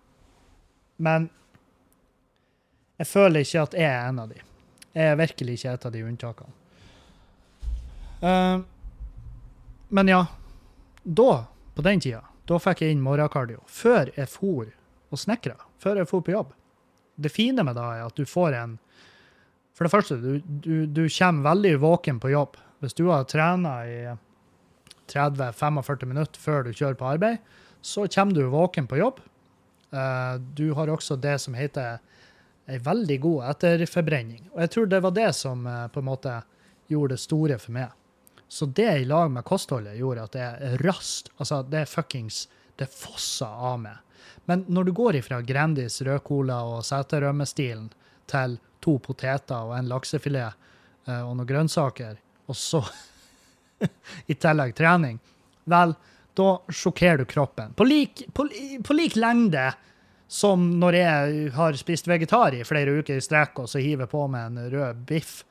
[0.99, 1.29] men
[2.99, 4.41] jeg føler ikke at jeg er en av de.
[4.95, 6.57] Jeg er virkelig ikke et av de unntakene.
[8.25, 8.65] Um,
[9.95, 10.21] men ja,
[11.03, 11.31] da,
[11.75, 13.63] på den tida, da fikk jeg inn morgenkardio.
[13.71, 15.55] Før jeg for og snekra.
[15.83, 16.55] Før jeg for på jobb.
[17.15, 18.79] Det fine med det er at du får en
[19.75, 22.57] For det første, du, du, du kommer veldig våken på jobb.
[22.79, 23.97] Hvis du har trena i
[25.13, 27.39] 30-45 minutter før du kjører på arbeid,
[27.85, 29.21] så kommer du våken på jobb.
[29.93, 31.99] Eh, Du har også det som heter
[32.69, 34.47] ei veldig god etterforbrenning.
[34.55, 36.39] Og jeg tror det var det som eh, på en måte
[36.89, 37.93] gjorde det store for meg.
[38.49, 41.31] Så det i lag med kostholdet gjorde at det er raskt.
[41.39, 44.01] Altså, det er fuckings Det fosser av meg.
[44.51, 47.91] Men når du går ifra Grandis, rødcola og seterømmestilen
[48.27, 50.57] til to poteter og en laksefilet
[51.07, 52.81] eh, og noen grønnsaker, og så
[54.33, 55.19] i tillegg trening,
[55.71, 55.95] vel,
[56.35, 57.75] da sjokkerer du kroppen.
[57.79, 58.49] På lik, på,
[58.85, 59.73] på lik lengde
[60.27, 64.25] som når jeg har spist vegetar i flere uker i strekk og så hiver på
[64.31, 65.43] med en rød biff.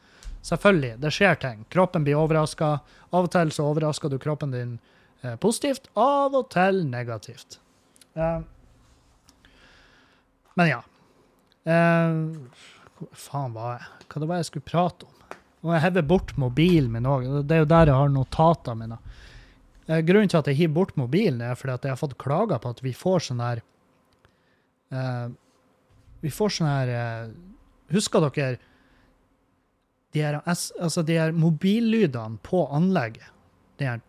[0.44, 1.62] Selvfølgelig, det skjer ting.
[1.72, 2.74] Kroppen blir overraska.
[3.14, 4.74] Av og til så overrasker du kroppen din
[5.22, 7.62] eh, positivt, av og til negativt.
[8.20, 8.42] Eh,
[10.60, 10.82] men ja.
[11.64, 12.20] Eh,
[12.98, 13.92] hvor faen var jeg?
[14.10, 15.13] Hva det var jeg skulle prate om?
[15.64, 17.28] Og jeg hever bort mobilen min òg.
[17.48, 18.98] Det er jo der jeg har notatene mine.
[19.88, 22.60] Eh, Grunnen til at jeg hiver bort mobilen, er fordi at jeg har fått klager
[22.60, 23.64] på at vi får sånn her
[24.94, 25.28] uh,
[26.24, 27.34] Vi får sånn her uh,
[27.94, 28.60] Husker dere
[30.14, 33.32] de her, altså de her mobillydene på anlegget?
[33.82, 34.02] De her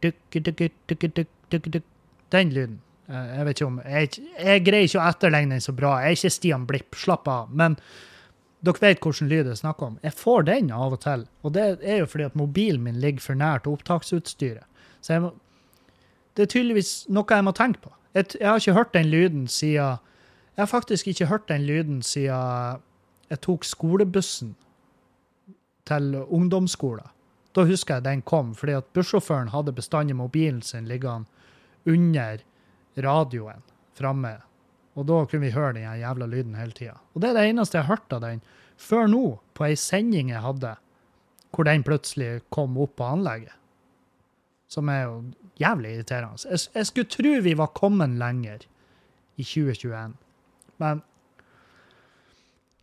[2.31, 2.81] Den lyden.
[3.09, 5.95] Jeg vet ikke om Jeg, jeg greier ikke å etterligne den så bra.
[6.03, 7.49] Jeg er ikke Stian Blipp, slapp av.
[7.57, 7.79] Men
[8.65, 9.99] dere vet hvilken lyd jeg snakker om.
[10.03, 11.27] Jeg får den av og til.
[11.45, 14.65] Og det er jo fordi at mobilen min ligger for nært opptaksutstyret.
[15.05, 15.35] Så må,
[16.37, 17.93] det er tydeligvis noe jeg må tenke på.
[18.15, 19.99] Jeg, jeg har ikke hørt den lyden siden
[20.55, 22.81] Jeg har faktisk ikke hørt den lyden siden
[23.31, 24.55] jeg tok skolebussen
[25.87, 27.11] til ungdomsskolen.
[27.55, 31.27] Da husker jeg den kom, fordi at bussjåføren hadde bestandig mobilen sin liggende
[31.87, 32.39] under
[32.97, 33.63] radioen
[33.99, 34.37] framme.
[34.95, 36.99] Og da kunne vi høre den jævla lyden hele tida.
[37.15, 38.43] Og det er det eneste jeg har hørt av den
[38.81, 40.75] før nå, på ei sending jeg hadde,
[41.55, 43.55] hvor den plutselig kom opp på anlegget.
[44.71, 45.17] Som er jo
[45.61, 46.43] jævlig irriterende.
[46.51, 48.67] Jeg, jeg skulle tro vi var kommet lenger
[49.37, 50.17] i 2021.
[50.83, 51.03] Men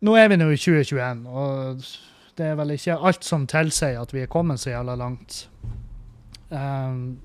[0.02, 1.84] nå er vi nå i 2021, og
[2.38, 5.44] det er vel ikke alt som tilsier at vi er kommet så jævla langt.
[6.52, 7.20] Um,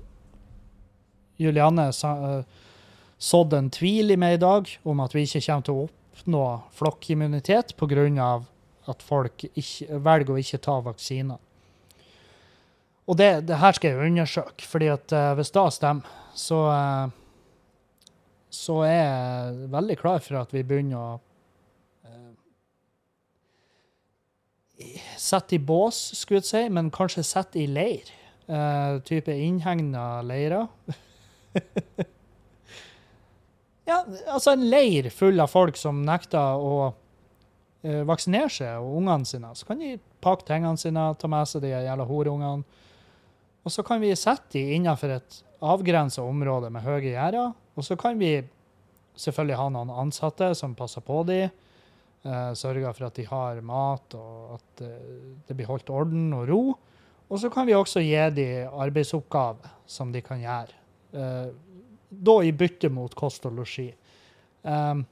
[1.38, 2.67] Julianne sa, uh,
[3.18, 6.44] sådde en tvil i meg i dag om at vi ikke kommer til å oppnå
[6.78, 8.44] flokkimmunitet pga.
[8.88, 11.38] at folk ikke, velger å ikke ta vaksiner.
[13.08, 17.08] Og det, det her skal jeg undersøke, fordi at eh, hvis det stemmer, så, eh,
[18.50, 21.20] så er jeg veldig klar for at vi begynner å
[22.08, 22.32] uh,
[25.16, 28.14] sette i bås, skulle jeg si, men kanskje sette i leir.
[29.04, 30.70] Type innhegna leirer.
[33.88, 36.72] Ja, altså en leir full av folk som nekter å
[37.80, 39.54] eh, vaksinere seg, og ungene sine.
[39.56, 42.84] Så kan de pakke tingene sine, ta med seg de jævla horeungene.
[43.64, 47.54] Og så kan vi sette de innenfor et avgrensa område med høye gjerder.
[47.76, 48.34] Og så kan vi
[49.18, 54.18] selvfølgelig ha noen ansatte som passer på de, eh, sørger for at de har mat,
[54.18, 55.14] og at eh,
[55.48, 56.60] det blir holdt orden og ro.
[57.28, 60.76] Og så kan vi også gi de arbeidsoppgaver som de kan gjøre.
[61.12, 61.48] Eh,
[62.08, 63.88] da i bytte mot kost og losji.
[64.62, 65.04] Um,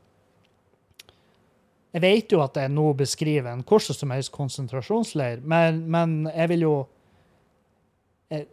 [1.97, 6.51] jeg vet jo at jeg nå beskriver en hvordan som helst konsentrasjonsleir, men, men jeg
[6.53, 6.75] vil jo
[8.29, 8.49] jeg,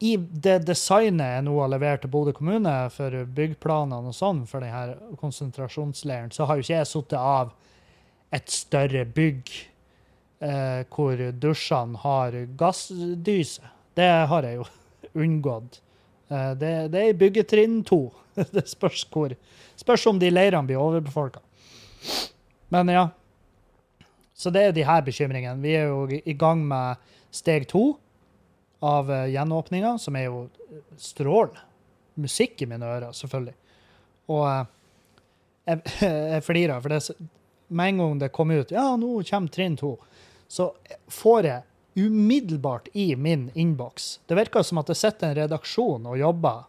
[0.00, 4.64] I det designet jeg nå har levert til Bodø kommune for byggplanene og sånn for
[4.64, 7.52] denne konsentrasjonsleiren, så har jo ikke jeg sittet av
[8.32, 9.52] et større bygg
[10.44, 13.74] eh, hvor dusjene har gassdyse.
[13.98, 14.68] Det har jeg jo
[15.24, 15.80] unngått.
[16.28, 18.08] Eh, det, det er i byggetrinn to.
[18.54, 19.32] Det spørs hvor.
[19.78, 21.40] Spørs om de leirene blir overbefolka.
[22.70, 23.08] Men ja.
[24.38, 25.58] Så det er de her bekymringene.
[25.62, 27.00] Vi er jo i gang med
[27.34, 27.96] steg to
[28.84, 30.44] av eh, gjenåpninga, som er jo
[31.00, 31.64] strålende.
[32.18, 33.54] Musikk i mine ører, selvfølgelig.
[34.30, 34.62] Og eh,
[35.72, 35.82] jeg,
[36.34, 37.28] jeg flirer, for det,
[37.68, 39.96] med en gang det kom ut ja, nå kommer trinn to,
[40.48, 40.70] så
[41.12, 44.20] får jeg umiddelbart i min innboks.
[44.26, 46.66] Det virker som at det sitter en redaksjon og jobber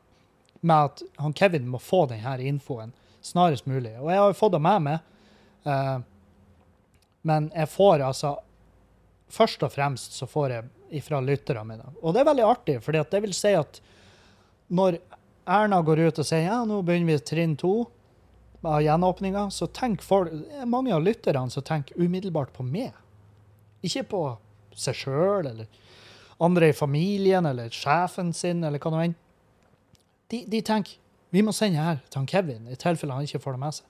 [0.60, 3.94] med at han Kevin må få denne infoen snarest mulig.
[4.00, 5.06] Og jeg har jo fått det med meg,
[5.68, 6.00] uh,
[7.28, 8.38] men jeg får altså
[9.30, 11.92] Først og fremst så får jeg ifra lytterne mine.
[12.02, 13.76] Og det er veldig artig, for det vil si at
[14.74, 14.98] når
[15.46, 17.74] Erna går ut og sier ja, nå begynner vi trinn to
[18.66, 20.34] av gjenåpninga, så tenker folk,
[20.66, 22.98] mange av lytterne som tenker umiddelbart på meg.
[23.86, 24.24] Ikke på
[24.82, 25.68] seg sjøl eller
[26.40, 29.16] andre i familien eller sjefen sin eller hva nå enn.
[30.30, 30.98] De, de, tenker
[31.34, 33.90] vi må sende her til han Kevin, i tilfelle han ikke får det med seg.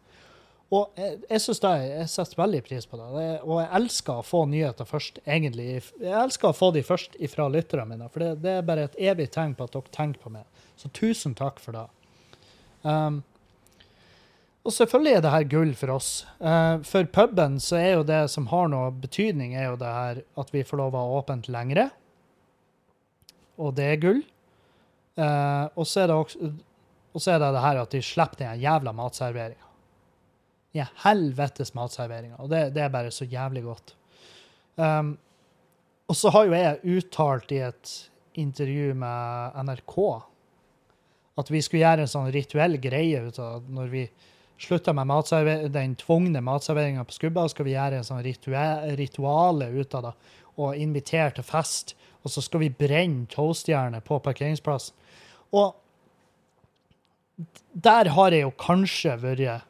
[0.70, 3.30] Og jeg, jeg synes det, jeg setter veldig pris på det.
[3.42, 5.70] Og jeg elsker å få nyheter først, egentlig.
[5.98, 9.00] Jeg elsker å få de først ifra lytterne mine, for det, det, er bare et
[9.10, 10.46] evig tegn på at dere tenker på meg.
[10.78, 11.88] Så tusen takk for det.
[12.84, 13.24] Um,
[14.70, 16.10] og selvfølgelig er det her gull for oss.
[16.38, 20.22] Uh, for puben så er jo det som har noe betydning, er jo det her
[20.40, 21.88] at vi får lov å ha åpent lengre.
[23.60, 24.22] Og det er gull.
[25.18, 26.52] Uh, og så er det også
[27.10, 29.66] og så er det det her at de slipper den jævla matserveringa.
[30.78, 32.38] Ja, helvetes matserveringa.
[32.44, 33.96] Og det, det, er bare så jævlig godt.
[34.78, 35.16] Um,
[36.10, 37.94] og så har jo jeg uttalt i et
[38.40, 39.98] intervju med NRK
[41.40, 44.06] at vi skulle gjøre en sånn rituell greie ut av når vi
[44.60, 50.10] slutta med den tvungne matserveringa på Skubba, skal vi gjøre en sånn rituale ut av
[50.10, 50.14] det
[50.60, 51.96] og invitere til fest.
[52.24, 54.96] Og så skal vi brenne toastjernet på parkeringsplassen.
[55.56, 55.78] Og
[57.72, 59.64] der har jeg jo kanskje vært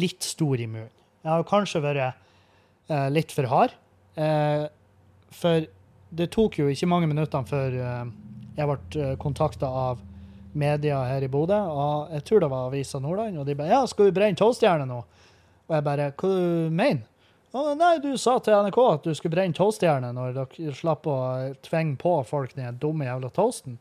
[0.00, 0.96] litt stor i munnen.
[1.20, 2.16] Jeg har kanskje vært
[2.88, 3.74] eh, litt for hard.
[4.16, 4.64] Eh,
[5.36, 5.66] for
[6.10, 8.06] det tok jo ikke mange minuttene før eh,
[8.56, 10.00] jeg ble eh, kontakta av
[10.52, 11.58] media her i Bodø.
[11.58, 13.38] Og jeg tror det var Avisa Nordland.
[13.38, 15.04] Og de bare 'Ja, skal vi brenne Tolvstjerne nå?'
[15.68, 17.10] Og jeg bare 'Hva du mener du?'
[17.52, 21.96] nei, du sa til NRK at du skulle brenne Tolvstjerne når dere slapp å tvinge
[21.96, 23.78] på folk den dumme jævla toasten.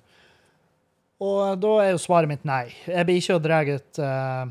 [1.19, 2.69] Og da er jo svaret mitt nei.
[2.87, 4.47] Jeg blir ikke å dra et uh,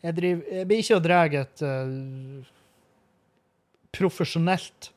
[0.00, 2.48] jeg, driver, jeg, blir ikke å dra et uh,
[3.96, 4.92] profesjonelt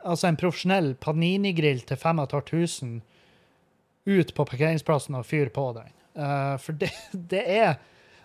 [0.00, 3.02] Altså en profesjonell Panini-grill til 5500
[4.10, 5.94] ut på parkeringsplassen og fyre på den.
[6.18, 6.90] Uh, for det,
[7.32, 7.78] det, er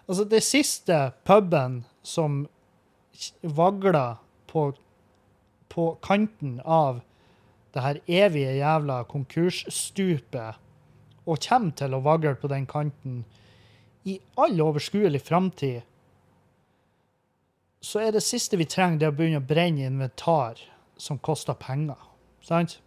[0.07, 2.43] Altså, det siste puben som
[3.41, 4.67] vagler på,
[5.69, 6.99] på kanten av
[7.73, 10.61] det her evige jævla konkursstupet,
[11.25, 13.23] og kommer til å vagle på den kanten
[14.05, 15.81] i all overskuelig framtid,
[17.81, 20.61] så er det siste vi trenger, det å begynne å brenne inventar
[20.97, 21.97] som koster penger.
[22.45, 22.79] Sant?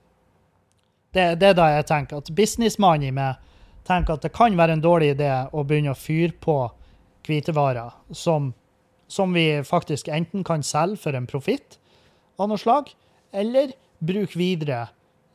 [1.18, 3.40] Det, det, er da jeg tenker at businessmannen i meg
[3.88, 6.61] tenker at det kan være en dårlig idé å begynne å fyre på
[7.26, 8.53] hvitevarer som,
[9.11, 11.80] som vi faktisk enten kan selge for en profitt
[12.38, 12.92] av noe slag,
[13.34, 14.86] eller bruke videre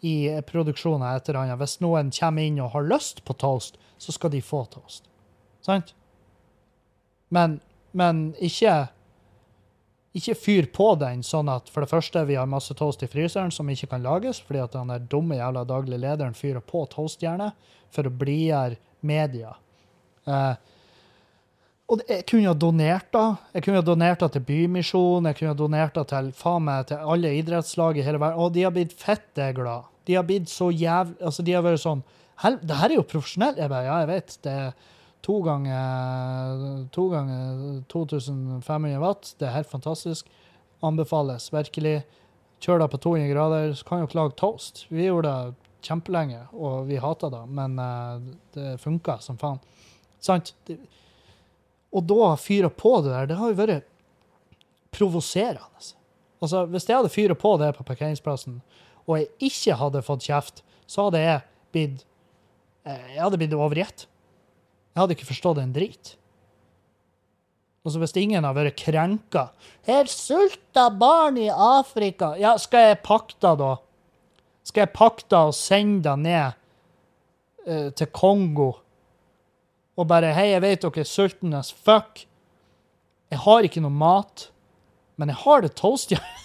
[0.04, 1.60] i produksjonen av et eller annet.
[1.60, 5.06] Hvis noen kommer inn og har lyst på toast, så skal de få toast.
[5.64, 5.94] Sant?
[7.34, 7.60] Men,
[7.92, 8.86] men ikke
[10.14, 13.52] ikke fyr på den sånn at for det første vi har masse toast i fryseren
[13.54, 17.58] som ikke kan lages, fordi at den der dumme jævla daglig lederen fyrer på toastjernet
[17.94, 19.56] for å blidgjøre media.
[20.30, 20.54] Eh,
[21.94, 23.24] og jeg kunne ha donert da.
[23.54, 26.88] Jeg kunne ha donert det til Bymisjonen, jeg kunne ha donert det til, faen meg,
[26.90, 28.40] til alle idrettslag i hele verden.
[28.40, 29.90] Og de har blitt fette glad.
[30.08, 32.02] De har blitt så jævlig Altså, de har vært sånn
[32.42, 33.60] Hel det her er jo profesjonelt.
[33.62, 34.38] Jeg bare, ja, jeg vet.
[34.44, 34.72] Det er
[35.24, 39.36] to ganger, to ganger 2500 watt.
[39.40, 40.28] Det er helt fantastisk.
[40.84, 42.02] Anbefales virkelig.
[42.64, 44.86] Kjør det på 200 grader, så kan jo lage toast.
[44.92, 48.20] Vi gjorde det kjempelenge, og vi hata det, men uh,
[48.56, 49.60] det funka som faen.
[50.24, 50.54] Sant?
[51.94, 53.90] Og da fyre på det der, det har jo vært
[54.94, 55.92] provoserende.
[56.44, 58.62] Altså, hvis jeg hadde fyret på det på parkeringsplassen,
[59.08, 61.44] og jeg ikke hadde fått kjeft, så hadde jeg
[61.76, 62.04] blitt
[62.88, 64.08] eh, Jeg hadde blitt overgitt.
[64.94, 66.14] Jeg hadde ikke forstått en drit.
[67.84, 69.50] Altså Hvis ingen har vært krenka
[69.88, 72.34] Her sulter barn i Afrika.
[72.40, 73.74] Ja, skal jeg pakke det, da?
[74.64, 76.60] Skal jeg pakke det og sende deg ned
[77.68, 78.70] uh, til Kongo?
[80.00, 82.24] Og bare Hei, jeg vet dere er sultne as fuck.
[83.34, 84.48] Jeg har ikke noe mat,
[85.18, 86.43] men jeg har det toastjern.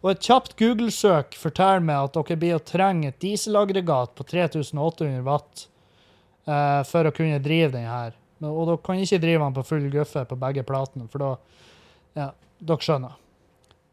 [0.00, 5.20] Og et kjapt Google-søk forteller meg at dere blir å trenge et dieselaggregat på 3800
[5.26, 5.66] watt
[6.48, 8.16] eh, for å kunne drive den her.
[8.40, 11.32] Og dere kan ikke drive den på full guffe på begge platene, for da
[12.16, 13.18] Ja, dere skjønner.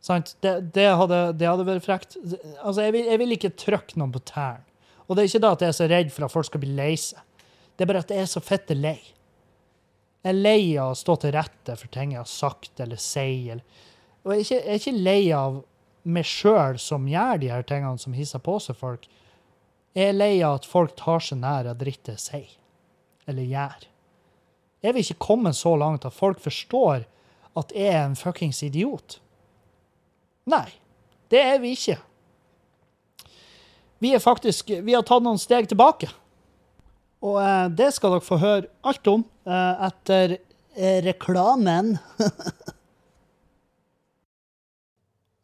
[0.02, 0.32] Sant?
[0.42, 2.16] Det, det, hadde, det hadde vært frekt.
[2.64, 4.64] Altså, jeg vil, jeg vil ikke trykke noen på tærne.
[5.08, 6.74] Og det er ikke da at jeg er så redd for at folk skal bli
[6.76, 7.20] lei seg.
[7.76, 8.98] Det er bare at jeg er så fette lei.
[10.24, 13.62] Jeg er lei av å stå til rette for ting jeg har sagt eller sier.
[14.26, 15.62] Og jeg er, ikke, jeg er ikke lei av
[16.08, 19.06] meg sjøl som gjør de her tingene som hisser på seg folk.
[19.98, 22.56] Er lei av at folk tar seg nær av dritt jeg sier
[23.28, 23.88] eller gjør.
[24.86, 27.04] Jeg vil ikke komme så langt at folk forstår
[27.58, 29.18] at jeg er en fuckings idiot.
[30.48, 30.70] Nei,
[31.34, 31.98] det er vi ikke.
[34.00, 36.10] Vi er faktisk Vi har tatt noen steg tilbake.
[37.26, 41.96] Og eh, det skal dere få høre alt om eh, etter eh, reklamen.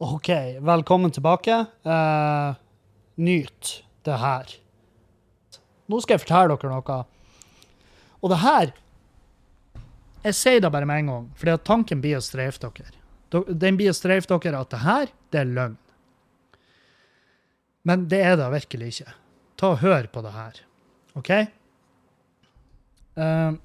[0.03, 0.29] OK,
[0.59, 1.65] velkommen tilbake.
[1.83, 2.55] Uh,
[3.15, 4.49] nyt det her.
[5.87, 6.97] Nå skal jeg fortelle dere noe.
[8.19, 8.73] Og det her
[10.23, 12.91] Jeg sier det bare med en gang, fordi at tanken blir å streife dere.
[13.47, 15.79] Den blir å streife dere at det her, det er løgn.
[17.87, 19.15] Men det er det virkelig ikke.
[19.59, 20.61] Ta og Hør på det her.
[21.19, 21.31] OK?
[23.19, 23.55] Uh,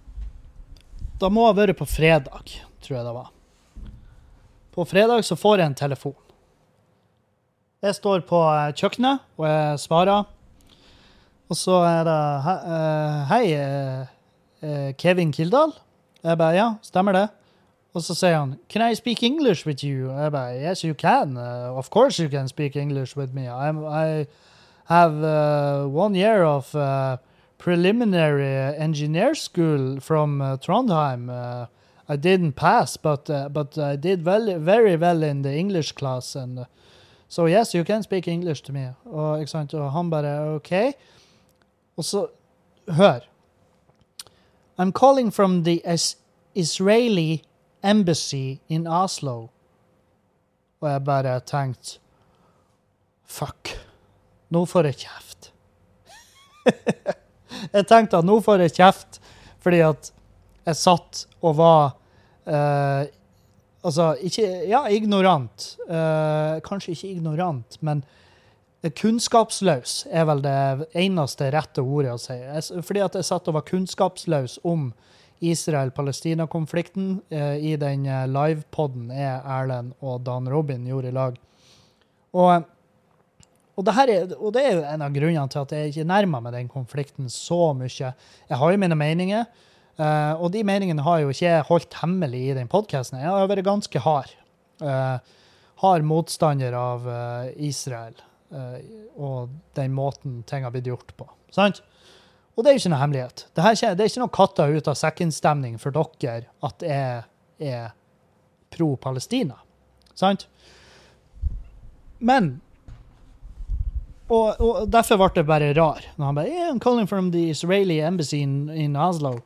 [1.19, 3.35] da må ha vært på fredag, tror jeg det var.
[4.79, 6.19] På fredag så får jeg en telefon.
[7.79, 10.25] Jeg står på eh, kjøkkenet, og jeg svarer.
[11.47, 12.23] Og så er det
[12.75, 15.71] eh, Hei, eh, Kevin Kildahl?
[16.25, 17.29] Jeg bare ja, stemmer det.
[17.95, 20.11] Og så sier han Can I speak English with you?
[20.11, 21.37] Jeg bare Yes, you can.
[21.39, 23.47] Of course you can speak English with me.
[23.47, 24.27] I'm, I
[24.87, 27.19] have uh, one year of uh,
[27.59, 31.31] preliminary engineer school from uh, Trondheim.
[32.09, 36.67] I didn't pass, but but I did very very well in the English class, and
[37.29, 38.95] so yes, you can speak English to me.
[39.05, 40.73] Og, og han bare OK.
[41.97, 42.27] Og så
[42.89, 43.21] hør.
[44.79, 46.17] I'm calling from the is
[46.55, 47.43] Israeli
[47.85, 49.49] embassy in Oslo.
[50.81, 51.99] Og jeg bare tenkte
[53.25, 53.69] Fuck.
[54.51, 55.53] Nå får jeg kjeft.
[57.77, 59.21] jeg tenkte at nå får jeg kjeft
[59.59, 60.13] fordi at
[60.67, 61.83] jeg satt og var
[62.47, 63.09] eh,
[63.85, 65.77] Altså, ikke Ja, ignorant.
[65.89, 68.03] Uh, kanskje ikke ignorant, men
[68.83, 72.37] kunnskapsløs er vel det eneste rette ordet å si.
[72.37, 74.93] Jeg, fordi at jeg satt og var kunnskapsløs om
[75.43, 81.39] Israel-Palestina-konflikten uh, i den eh, livepoden jeg, Erlend og Dan Robin gjorde i lag.
[82.35, 82.67] Og,
[83.77, 86.43] og, det er, og det er jo en av grunnene til at jeg ikke nærmer
[86.43, 88.13] meg den konflikten så mye.
[88.51, 89.47] Jeg har jo mine meninger,
[89.99, 93.21] eh, og de meningene har jo ikke holdt hemmelig i den podkasten.
[93.23, 94.33] Jeg har vært ganske hard.
[94.79, 95.19] Uh,
[95.83, 98.15] hard motstander av uh, Israel
[99.19, 101.27] og den måten ting har blitt gjort på.
[101.53, 101.83] Sant?
[102.57, 103.43] Og det er jo ikke noe hemmelighet.
[103.53, 107.27] Det, ikke- det er ikke noe katta ut av sekken-stemning for dere at jeg
[107.75, 107.91] er
[108.73, 109.59] pro-Palestina.
[110.17, 110.47] Sant?
[112.19, 112.55] Men
[114.29, 116.03] og, og derfor ble det bare rar.
[116.17, 119.39] Når han bare I'm calling from the Israeli embassy in, in Oslo.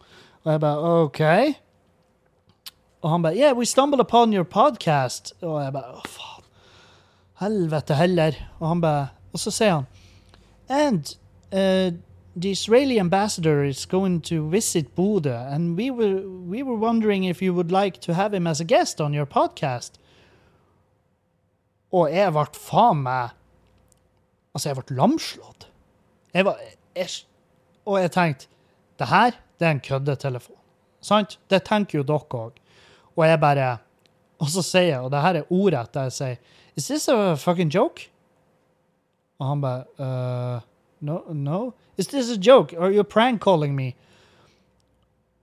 [0.45, 1.21] Og jeg bare OK.
[3.03, 5.33] Og han bare Yeah, we stumbled upon your podcast.
[5.43, 6.47] Og jeg bare Å, faen.
[7.43, 8.39] Helvete heller.
[8.61, 9.87] Og han bare Og så sier han
[10.69, 11.17] And
[11.53, 11.93] uh,
[12.37, 17.43] the Israeli ambassador is going to visit Bodø, and we were we were wondering if
[17.43, 19.99] you would like to have him as a guest on your podcast.
[21.93, 23.31] Og jeg ble faen meg
[24.55, 25.69] Altså, jeg ble lamslått.
[26.35, 26.59] Jeg var
[26.97, 27.09] jeg,
[27.87, 28.47] Og jeg tenkte
[28.99, 29.33] Det her,
[29.63, 30.59] det er en køddetelefon.
[31.03, 31.39] Sant?
[31.51, 32.59] Det tenker jo dere òg.
[33.15, 33.71] Og jeg bare
[34.43, 36.37] Og så sier jeg, og det her er ordrett, jeg sier
[36.77, 38.09] Is this a fucking joke?
[39.39, 40.61] Og han bare uh,
[41.01, 41.73] no, no?
[41.99, 42.73] Is this a joke?
[42.79, 43.93] Are you prank calling me?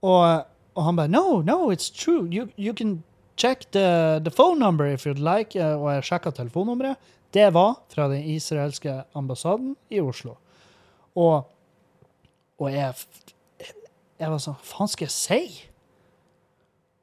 [0.02, 0.44] Og,
[0.74, 2.26] og han bare No, no, it's true.
[2.32, 3.02] You, you can
[3.36, 5.56] check the, the phone number if you'd like.
[5.56, 6.96] Eh, Og jeg sjekka telefonnummeret.
[7.34, 10.34] Det var fra den israelske ambassaden i Oslo.
[11.14, 11.46] Og,
[12.58, 12.94] og jeg,
[14.20, 15.42] jeg var sånn Hva faen skal jeg si?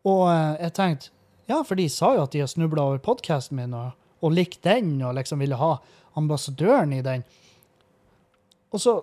[0.07, 1.13] Og eh, jeg tenkte
[1.49, 4.61] Ja, for de sa jo at de har snubla over podkasten min og, og likt
[4.67, 5.77] den, og liksom ville ha
[6.17, 7.23] ambassadøren i den.
[8.73, 8.97] Og så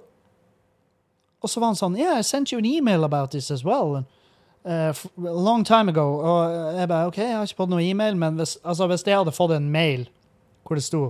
[1.45, 3.99] og så var han sånn Yeah, I sent you an email about this as well.
[3.99, 4.07] And,
[4.65, 6.07] uh, long time ago.
[6.25, 9.19] Og jeg bare OK, jeg har ikke fått noe e-mail, men hvis, altså, hvis jeg
[9.21, 10.07] hadde fått en mail
[10.65, 11.03] hvor det sto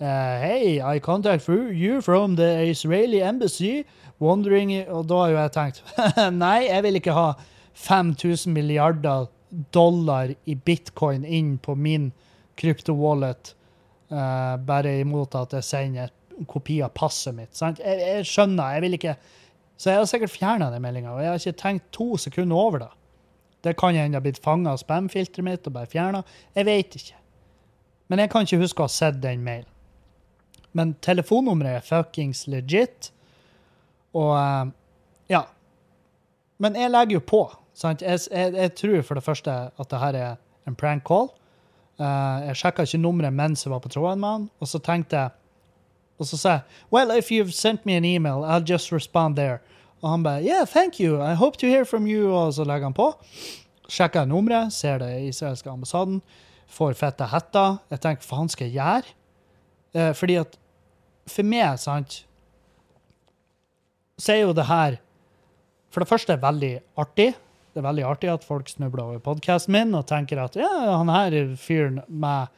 [0.00, 3.84] uh, Hey, I contact you- from the Israeli embassy,
[4.20, 5.82] wondering Og da har jo jeg tenkt
[6.44, 7.32] Nei, jeg vil ikke ha
[7.78, 9.26] 5000 milliarder
[9.72, 12.10] dollar i bitcoin inn på min
[12.58, 13.54] kryptowallet
[14.10, 17.54] uh, bare imot at jeg sender en kopi av passet mitt.
[17.56, 17.78] Sant?
[17.78, 19.14] Jeg, jeg skjønner, jeg vil ikke
[19.78, 22.78] Så jeg har sikkert fjerna den meldinga, og jeg har ikke tenkt to sekunder over
[22.82, 22.88] det.
[23.62, 26.24] Det kan hende har blitt fanga av spamfilteret mitt og bare fjerna.
[26.54, 27.14] Jeg vet ikke.
[28.10, 29.70] Men jeg kan ikke huske å ha sett den mailen.
[30.78, 33.10] Men telefonnummeret er fuckings legit.
[34.16, 34.70] Og eh,
[35.34, 35.42] ja.
[36.62, 37.42] Men jeg legger jo på.
[37.78, 38.02] Sant?
[38.02, 41.30] Jeg, jeg, jeg tror for det første at det her er en prank call.
[41.98, 45.18] Uh, jeg sjekka ikke nummeret mens jeg var på tråden med han, og så tenkte
[45.18, 45.30] jeg
[46.22, 46.60] Og så sa jeg
[46.94, 49.58] Well, if you've sent me an email, I'll just respond there.
[50.02, 51.22] Og han bare Yeah, thank you.
[51.22, 52.30] I hope to hear from you.
[52.30, 53.12] Og så legger han på.
[53.88, 56.20] Sjekker nummeret, ser det israelske ambassaden,
[56.68, 57.78] får fette hetta.
[57.90, 59.14] Jeg tenker, faen skal jeg gjøre?
[59.94, 60.58] Eh, fordi at
[61.32, 62.22] for meg, sant,
[64.18, 64.98] så er jo det her
[65.88, 67.30] For det første er veldig artig.
[67.72, 70.68] Det er veldig artig at folk snubler over podkasten min og tenker at ja,
[70.98, 72.52] han her fyren med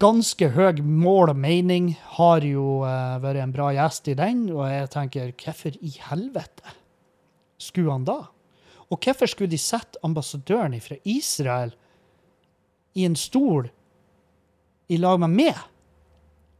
[0.00, 4.64] ganske høy mål og mening har jo uh, vært en bra gjest i den, og
[4.70, 6.74] jeg tenker hvorfor i helvete
[7.60, 8.18] skulle han da?
[8.92, 11.72] Og hvorfor skulle de sette ambassadøren fra Israel
[12.96, 13.70] i en stol
[14.92, 15.60] i lag med meg?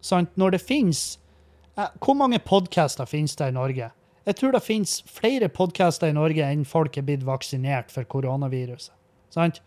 [0.03, 0.33] Sant?
[0.37, 1.19] Når det finnes
[1.79, 3.91] eh, Hvor mange podcaster finnes det i Norge?
[4.27, 8.95] Jeg tror det finnes flere podcaster i Norge enn folk er blitt vaksinert for koronaviruset.
[9.35, 9.59] Sant?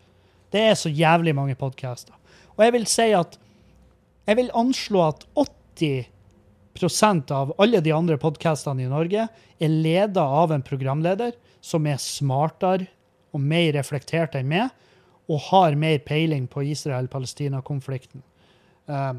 [0.52, 2.14] Det er så jævlig mange podcaster.
[2.56, 3.36] Og jeg vil si at
[4.26, 10.54] jeg vil anslå at 80% av alle de andre podkastene i Norge er leda av
[10.54, 12.88] en programleder som er smartere
[13.36, 14.72] og mer reflektert enn meg,
[15.26, 18.22] og har mer peiling på Israel-Palestina-konflikten.
[18.88, 19.14] Eh,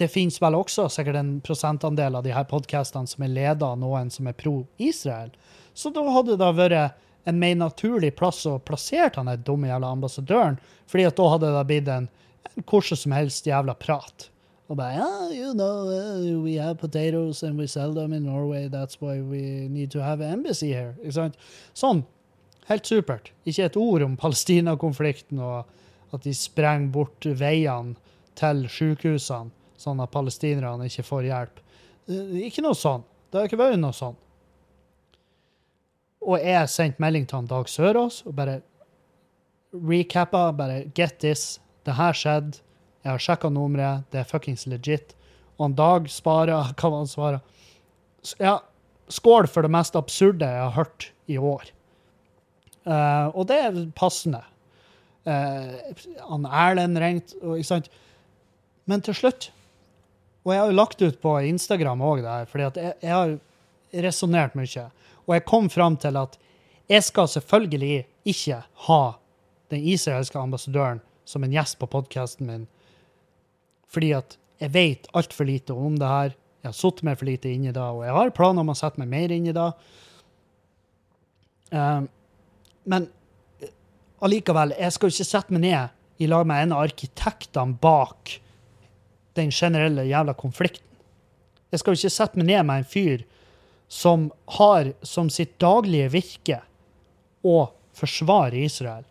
[0.00, 3.80] det finnes vel også sikkert en prosentandel av de her podkastene som er leda av
[3.80, 5.32] noen som er pro-Israel.
[5.74, 10.58] Så da hadde det vært en mer naturlig plass å plassere han dumme jævla ambassadøren,
[10.90, 12.08] fordi at da hadde det blitt en,
[12.50, 14.28] en hvordan som helst jævla prat.
[14.72, 18.68] Og bare yeah, you know, uh, we have potatoes and we sell them in Norway,
[18.68, 20.96] that's why we need to have an embassy here.
[21.02, 21.38] Ikke sant?
[21.76, 22.04] Sånn.
[22.68, 23.32] Helt supert.
[23.44, 25.68] Ikke et ord om Palestina-konflikten og
[26.14, 27.98] at de sprenger bort veiene
[28.38, 29.52] til sykehusene,
[29.82, 31.62] sånn at palestinerne ikke får hjelp.
[32.42, 33.04] Ikke noe sånn.
[33.30, 34.18] Det har ikke vært noe sånn.
[36.22, 38.60] Og jeg sendte melding til han Dag Sørås og bare
[39.72, 40.50] recappa.
[40.54, 41.58] Bare get this.
[41.86, 42.62] Det her skjedde.
[43.02, 44.06] Jeg har sjekka nummeret.
[44.14, 45.16] Det er fuckings legit.
[45.56, 47.42] Og han Dag sparer Hva han svarer?
[48.38, 48.60] Ja,
[49.10, 51.72] skål for det mest absurde jeg har hørt i år.
[52.86, 54.42] Uh, og det er passende.
[55.26, 55.74] Uh,
[56.28, 57.90] han Erlend ringte, og ikke sant.
[58.90, 59.50] Men til slutt
[60.42, 63.34] Og jeg har jo lagt ut på Instagram òg, fordi at jeg, jeg har
[64.06, 64.88] resonnert mye.
[65.26, 66.38] Og jeg kom fram til at
[66.90, 69.02] jeg skal selvfølgelig ikke ha
[69.72, 72.64] den israelske ambassadøren som en gjest på podkasten min,
[73.92, 76.34] fordi at jeg vet altfor lite om det her.
[76.62, 78.78] Jeg har sittet meg for lite inn i det, og jeg har planer om å
[78.78, 79.70] sette meg mer inn i det.
[81.72, 82.06] Um,
[82.86, 83.08] men
[83.62, 83.72] eh,
[84.22, 88.36] allikevel, jeg skal ikke sette meg ned i lag med en av arkitektene bak
[89.38, 90.86] den generelle jævla konflikten.
[91.72, 93.22] Jeg skal jo ikke sette meg ned med en fyr
[93.92, 96.58] som har som sitt daglige virke
[97.44, 99.04] å forsvare Israel.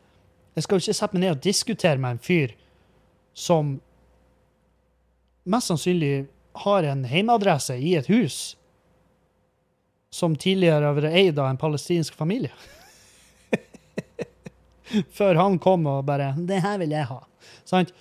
[0.55, 2.53] Jeg skal jo ikke sette meg ned og diskutere med en fyr
[3.33, 3.75] som
[5.43, 6.27] mest sannsynlig
[6.65, 8.55] har en heimeadresse i et hus
[10.11, 12.51] som tidligere har vært eid av en palestinsk familie.
[15.17, 17.23] Før han kom og bare 'Det her vil jeg ha'.
[17.65, 17.93] Sant?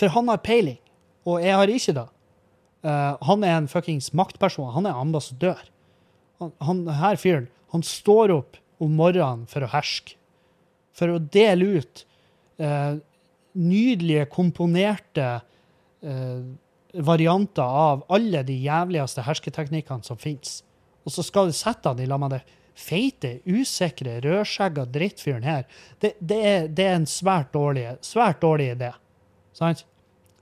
[0.00, 0.78] For han har peiling,
[1.28, 2.06] og jeg har ikke det.
[2.80, 4.72] Uh, han er en fuckings maktperson.
[4.72, 5.60] Han er ambassadør.
[6.40, 10.16] Han, han her fyren, han står opp om morgenen for å herske.
[10.96, 12.04] For å dele ut
[12.64, 12.96] uh,
[13.60, 16.40] nydelige, komponerte uh,
[16.96, 20.62] varianter av alle de jævligste hersketeknikkene som fins.
[21.04, 22.40] Og så skal du sette han i lag med det
[22.80, 25.68] feite, usikre, rødskjegga drittfyren her.
[26.00, 28.94] Det, det, er, det er en svært dårlig, svært dårlig idé.
[29.56, 29.84] Sant?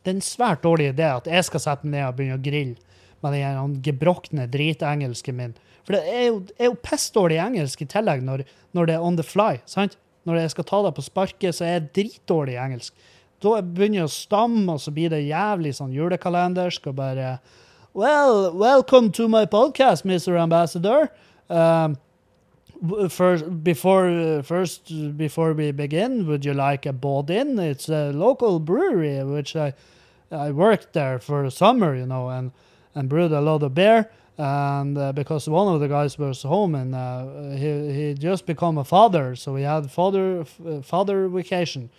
[0.09, 2.41] Det er en svært dårlig idé at jeg skal sette meg ned og begynne å
[2.41, 5.51] grille med den gebrokne dritengelsken min.
[5.85, 9.19] For det er jo, er jo pissdårlig engelsk i tillegg når, når det er on
[9.19, 9.59] the fly.
[9.69, 9.99] sant?
[10.25, 12.95] Når jeg skal ta deg på sparket, så er jeg dritdårlig i engelsk.
[13.45, 17.35] Da begynner jeg å stamme, og så blir det jævlig sånn julekalendersk og bare
[17.93, 20.41] Well, welcome to my podcast, Mr.
[20.41, 21.11] Ambassador.
[21.51, 21.99] Um,
[23.11, 24.89] first, before uh, first
[25.19, 27.59] before we begin, would you like a Bodin?
[27.59, 29.75] It's a local brewery which I
[30.31, 32.53] I worked there for the summer, you know, and
[32.95, 34.11] and brewed a lot of beer.
[34.37, 38.79] And uh, because one of the guys was home and uh, he he just become
[38.79, 41.91] a father, so we had father f- father vacation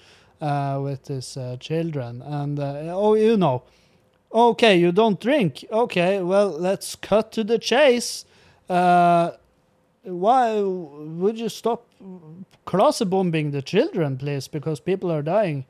[0.42, 2.22] uh, with his uh, children.
[2.22, 3.64] And uh, oh, you know,
[4.32, 5.66] okay, you don't drink.
[5.70, 8.26] Okay, well, let's cut to the chase.
[8.70, 9.32] Uh,
[10.04, 11.86] why would you stop
[12.66, 14.48] klasebombing the children, please?
[14.48, 15.66] Because people are dying.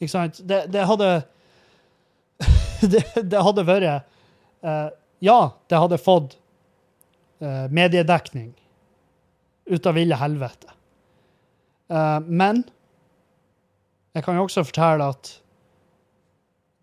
[0.00, 0.40] Ikke sant?
[0.48, 1.24] Det, det hadde
[2.92, 4.06] det, det hadde vært
[4.64, 4.88] uh,
[5.20, 6.38] Ja, det hadde fått
[7.44, 8.54] uh, mediedekning
[9.70, 10.68] ut av ville helvete.
[11.90, 12.64] Uh, men
[14.16, 15.24] jeg kan jo også fortelle at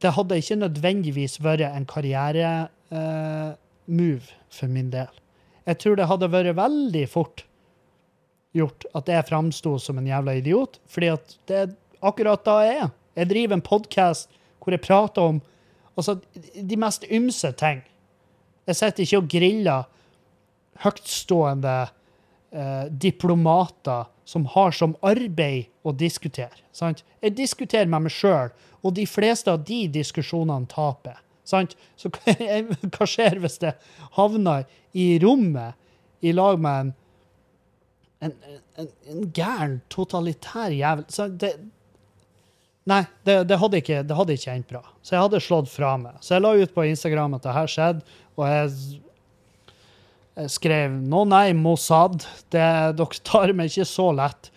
[0.03, 2.61] det hadde ikke nødvendigvis vært en karrieremove
[4.53, 5.11] for min del.
[5.67, 7.43] Jeg tror det hadde vært veldig fort
[8.55, 11.75] gjort at jeg framsto som en jævla idiot, fordi at det er
[12.05, 12.89] akkurat da jeg er.
[13.17, 14.29] Jeg driver en podkast
[14.61, 15.41] hvor jeg prater om
[15.97, 16.17] altså,
[16.55, 17.83] de mest ymse ting.
[18.67, 19.87] Jeg sitter ikke og griller
[20.83, 21.75] høytstående
[22.51, 26.63] eh, diplomater som har som arbeid å diskutere.
[26.75, 27.03] Sant?
[27.23, 28.51] Jeg diskuterer med meg sjøl,
[28.83, 31.17] og de fleste av de diskusjonene taper.
[31.47, 31.77] Sant?
[31.97, 32.11] Så
[32.93, 33.73] hva skjer hvis det
[34.19, 34.67] havner
[34.97, 35.79] i rommet
[36.25, 36.95] i lag med en
[38.19, 38.33] en,
[38.77, 41.05] en, en gæren, totalitær jævel
[41.39, 41.51] det,
[42.87, 44.79] Nei, det, det, hadde ikke, det hadde ikke endt bra.
[45.03, 46.21] Så jeg hadde slått fra meg.
[46.23, 49.01] Så jeg la ut på Instagram at det her skjedde, og jeg,
[50.37, 52.23] jeg skrev nå nei, Mossad.
[52.53, 52.63] Det,
[52.99, 54.47] dere tar meg ikke så lett.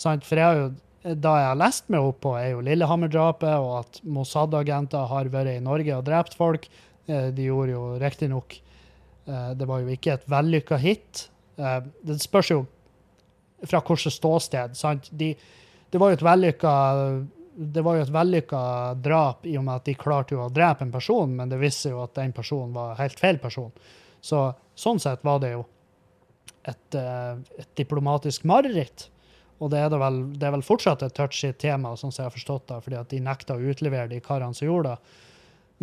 [0.00, 0.22] Sant?
[0.28, 0.68] For jeg har jo,
[1.16, 5.56] da jeg har lest meg opp på, er jo Lillehammer-drapet, og at Mossad-agenter har vært
[5.56, 6.68] i Norge og drept folk.
[7.08, 8.54] Eh, De gjorde jo riktignok
[9.26, 11.26] eh, Det var jo ikke et vellykka hit.
[11.58, 12.62] Eh, Det spørs jo
[13.66, 14.76] fra hvilket ståsted.
[14.78, 15.10] sant?
[15.10, 15.34] De,
[15.90, 16.70] det var jo et vellykka
[17.60, 18.60] det var jo et vellykka
[19.04, 21.92] drap i og med at de klarte jo å drepe en person, men det viste
[21.92, 23.68] jo at den personen var helt feil person.
[24.24, 24.46] Så
[24.78, 25.66] sånn sett var det jo
[26.64, 29.08] et, eh, et diplomatisk mareritt.
[29.60, 32.30] Og det er, det, vel, det er vel fortsatt et touchy tema, sånn som jeg
[32.30, 35.18] har forstått det, fordi at de nekta å utlevere de karene som gjorde det.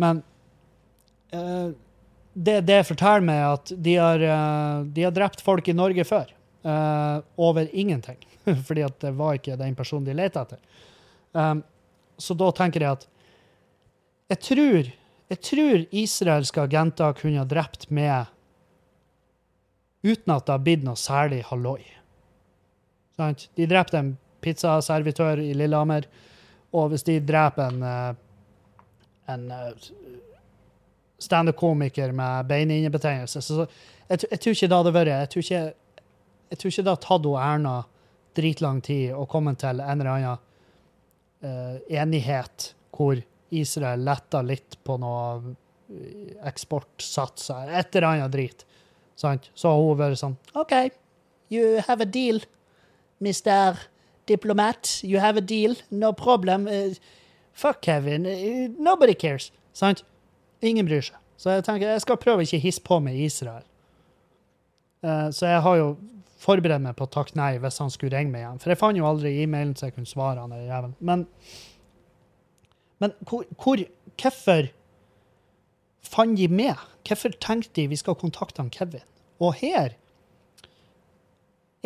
[0.02, 0.22] Men
[1.30, 1.68] eh,
[2.34, 6.34] det, det forteller meg at de har, eh, de har drept folk i Norge før.
[6.62, 8.18] eh, over ingenting.
[8.66, 10.60] fordi at det var ikke den personen de lette etter.
[11.32, 11.62] Um,
[12.18, 13.06] så da tenker jeg at
[14.28, 14.88] jeg tror,
[15.32, 18.28] jeg tror israelske agenter kunne ha drept med
[20.02, 21.82] uten at det har blitt noe særlig halloi.
[23.16, 23.48] Sant?
[23.56, 24.12] De drepte en
[24.44, 26.06] pizzaservitør i Lillehammer,
[26.76, 28.10] og hvis de dreper en, eh,
[29.32, 29.88] en eh,
[31.18, 33.64] standup-komiker med beinhinnebetennelse så,
[34.08, 35.62] jeg, jeg tror ikke det hadde vært Jeg tror ikke,
[36.50, 37.72] jeg tror ikke det hadde tatt Erna
[38.38, 40.44] dritlang tid å komme til en eller annen
[41.42, 43.20] enighet hvor
[43.54, 45.54] Israel letta litt på noe
[45.92, 48.64] eh, eksportsatser, et eller annet drit.
[49.18, 49.50] Sant?
[49.54, 50.74] Så har hun vært sånn OK,
[51.52, 52.42] you have a deal,
[53.24, 53.78] mister
[54.28, 55.00] Diplomat.
[55.02, 55.78] You have a deal.
[55.90, 56.68] No problem.
[56.68, 56.98] Eh,
[57.56, 58.26] fuck Kevin.
[58.26, 59.52] Eh, nobody cares.
[59.72, 60.04] Sant?
[60.60, 61.16] Ingen bryr seg.
[61.38, 63.64] Så jeg tenker jeg skal prøve ikke å hisse på med Israel.
[65.00, 65.88] Eh, så jeg har jo
[66.38, 68.60] forberedt meg på å takke nei hvis han skulle ringe meg igjen.
[68.62, 70.96] For jeg fant jo aldri e-mailen så jeg kunne svare han der jævelen.
[71.00, 71.26] Men,
[73.02, 73.86] men hvor, hvor
[74.18, 74.66] Hvorfor
[76.02, 76.74] fant de med?
[77.06, 79.04] Hvorfor tenkte de vi skal kontakte han Kevin?
[79.38, 79.94] Og her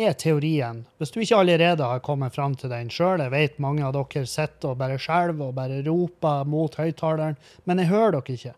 [0.01, 3.85] er teorien, hvis du ikke allerede har kommet fram til den sjøl, jeg vet mange
[3.85, 7.37] av dere sitter og bare skjelver og bare roper mot høyttaleren,
[7.69, 8.55] men jeg hører dere ikke.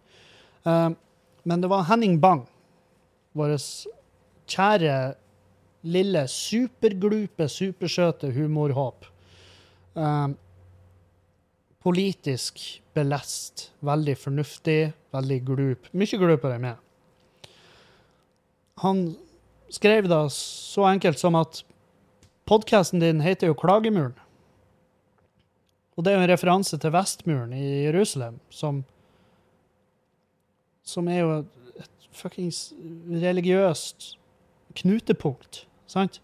[0.64, 0.90] Eh,
[1.44, 2.46] men det var Henning Bang,
[3.36, 3.58] vår
[4.48, 4.96] kjære,
[5.86, 9.06] lille, superglupe, supersøte humorhåp.
[9.96, 10.36] Um,
[11.86, 12.60] politisk
[12.98, 14.80] belest, veldig fornuftig,
[15.14, 15.90] veldig glup.
[15.94, 16.82] Mye glupere meg.
[18.82, 19.06] Han
[19.74, 21.62] skrev da så enkelt som at
[22.50, 24.18] podkasten din heter jo Klagemuren.
[25.96, 28.84] Og det er jo en referanse til Vestmuren i Jerusalem, som
[30.86, 31.30] som er jo
[31.82, 32.68] et fuckings
[33.10, 34.12] religiøst
[34.78, 36.22] knutepunkt, sant?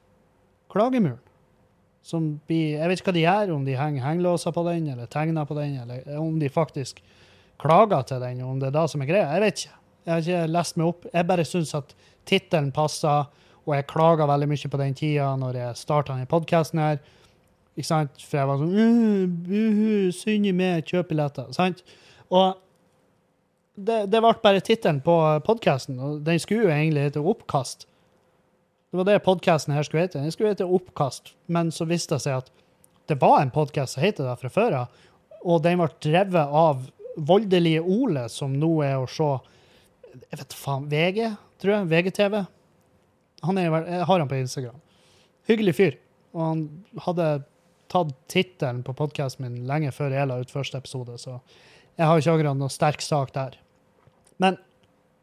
[0.71, 1.19] Klagemuren.
[2.01, 5.09] Som blir Jeg vet ikke hva de gjør, om de henger hengelåser på den, eller
[5.11, 7.03] tegner på den, eller om de faktisk
[7.61, 9.29] klager til den, om det er det som er greia.
[9.35, 9.77] Jeg vet ikke.
[10.01, 11.05] Jeg har ikke lest meg opp.
[11.13, 11.93] Jeg bare syns at
[12.25, 13.29] tittelen passer,
[13.61, 16.97] og jeg klaga veldig mye på den tida når jeg starta denne podkasten her.
[17.77, 18.25] Ikke sant?
[18.25, 21.51] For jeg var sånn «Øh, buhu, Synd i meg, kjøp billetter.
[21.55, 21.85] Sant?
[22.33, 22.57] Og
[23.77, 27.87] det, det ble bare tittelen på podkasten, og den skulle jo egentlig hete Oppkast.
[28.91, 30.19] Det var det podkasten her skulle hete.
[30.19, 32.49] Den skulle hete Oppkast, men så viste det seg at
[33.07, 34.99] det var en podkast som het det fra før av,
[35.47, 36.83] og den ble drevet av
[37.15, 39.31] voldelige Ole, som nå er å se
[40.11, 41.21] Jeg vet faen VG,
[41.63, 41.87] tror jeg.
[41.87, 42.35] VGTV.
[43.47, 44.81] Han er, jeg har han på Instagram.
[45.47, 45.95] Hyggelig fyr.
[46.35, 46.63] Og han
[47.05, 47.27] hadde
[47.91, 51.37] tatt tittelen på podkasten min lenge før jeg la ut første episode, så
[51.95, 53.55] jeg har ikke akkurat noe sterk sak der.
[54.35, 54.59] Men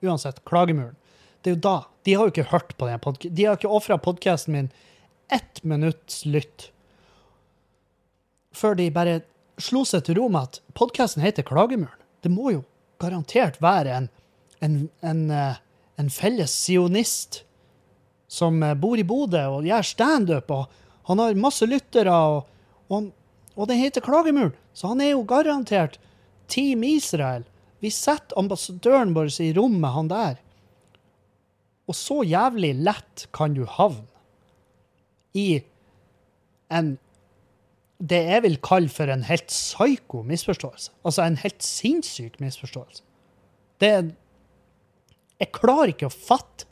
[0.05, 0.97] uansett, klagemuren.
[1.43, 1.77] Det er jo da.
[2.05, 3.35] De har jo ikke hørt på den podkasten.
[3.37, 4.71] De har ikke ofra podkasten min
[5.33, 6.71] ett minutts lytt
[8.59, 9.21] før de bare
[9.61, 11.95] slo seg til ro med at podkasten heter Klagemuren.
[12.25, 12.63] Det må jo
[13.03, 14.09] garantert være en,
[14.65, 15.61] en, en, eh,
[16.01, 17.43] en felles sionist
[18.31, 20.67] som eh, bor i Bodø og gjør standup, og
[21.11, 22.49] han har masse lyttere, og,
[22.91, 23.13] og,
[23.55, 26.01] og den heter Klagemuren, så han er jo garantert
[26.51, 27.47] Team Israel.
[27.79, 30.39] Vi setter ambassadøren vår i rom med han der.
[31.89, 34.07] Og så jævlig lett kan du havne
[35.37, 35.61] i
[36.73, 36.97] en
[37.99, 40.93] det jeg vil kalle for en helt psyko misforståelse.
[41.03, 43.03] Altså en helt sinnssyk misforståelse.
[43.81, 44.11] Det er
[45.39, 46.67] Jeg klarer ikke å fatte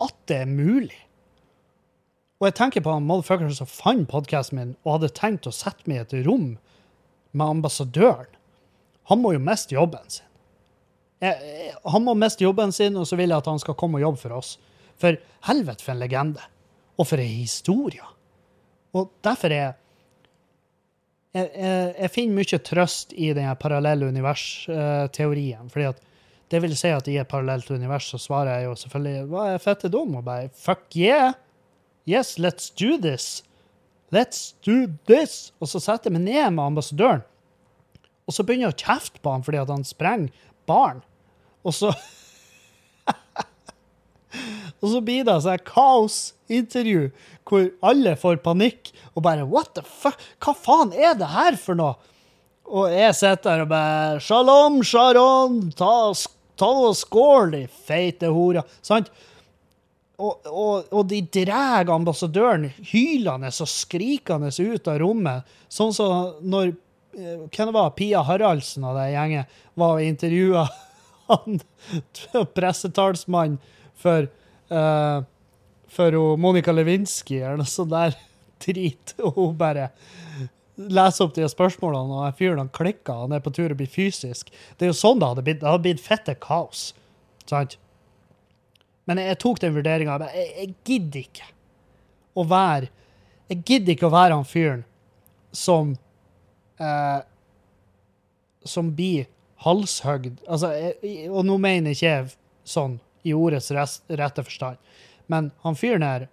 [0.00, 0.96] at det er mulig.
[2.40, 5.84] Og jeg tenker på han motherfuckeren som fant podkasten min og hadde tenkt å sette
[5.90, 6.54] meg i et rom
[7.32, 8.30] med ambassadøren.
[9.10, 10.27] Han må jo miste jobben sin.
[11.22, 13.98] Jeg, jeg, han må miste jobben sin, og så vil jeg at han skal komme
[13.98, 14.54] og jobbe for oss.
[14.98, 16.44] For helvete, for en legende.
[16.98, 18.04] Og for ei historie.
[18.96, 19.76] Og derfor er jeg,
[21.38, 25.70] jeg, jeg finner mye trøst i den parallelle univers-teorien.
[25.70, 26.06] fordi at
[26.48, 29.62] det vil si at i et parallelt univers så svarer jeg jo selvfølgelig hva er
[29.62, 30.16] fette dum?
[30.16, 31.34] Og bare fuck yeah!
[32.08, 33.42] Yes, let's do this!
[34.10, 35.52] Let's do this!
[35.60, 37.26] Og så setter jeg meg ned med ambassadøren,
[38.24, 41.02] og så begynner jeg å kjefte på han fordi at han sprenger barn.
[41.66, 41.92] Og så
[44.78, 47.08] Og så blir det et kaosintervju
[47.48, 50.20] hvor alle får panikk og bare What the fuck?
[50.44, 51.96] Hva faen er det her for noe?
[52.68, 56.12] Og jeg sitter der og bare Shalom, Sharon, ta,
[56.60, 58.62] ta og skål, de feite hora.
[58.84, 59.08] Sant?
[60.18, 66.74] Og, og, og de drar ambassadøren hylende og skrikende ut av rommet, sånn som når
[67.18, 69.48] hvem det var, Pia Haraldsen og det gjengen
[69.78, 70.66] var og intervjua
[71.32, 71.58] han
[72.54, 73.58] pressetalsmann
[73.98, 74.30] for
[74.70, 75.26] uh,
[75.88, 78.16] for Monica Lewinsky eller noe sånt der
[78.64, 79.14] drit.
[79.22, 79.90] Og hun bare
[80.78, 84.52] leser opp de spørsmålene, og fyren han klikker, han er på tur å bli fysisk.
[84.78, 85.60] Det er jo sånn det hadde blitt.
[85.62, 86.92] Det hadde blitt fette kaos.
[87.48, 87.78] Sant?
[89.08, 90.18] Men jeg, jeg tok den vurderinga.
[90.28, 91.48] Jeg, jeg gidder ikke
[92.38, 92.92] å være
[93.48, 94.82] Jeg gidder ikke å være han fyren
[95.56, 95.94] som
[96.78, 97.20] eh,
[98.64, 99.28] Som blir
[99.64, 100.42] halshøgd.
[100.48, 100.72] Altså,
[101.30, 102.36] og nå mener jeg ikke
[102.68, 104.78] sånn i ordets rest, rette forstand.
[105.26, 106.28] Men han fyren her,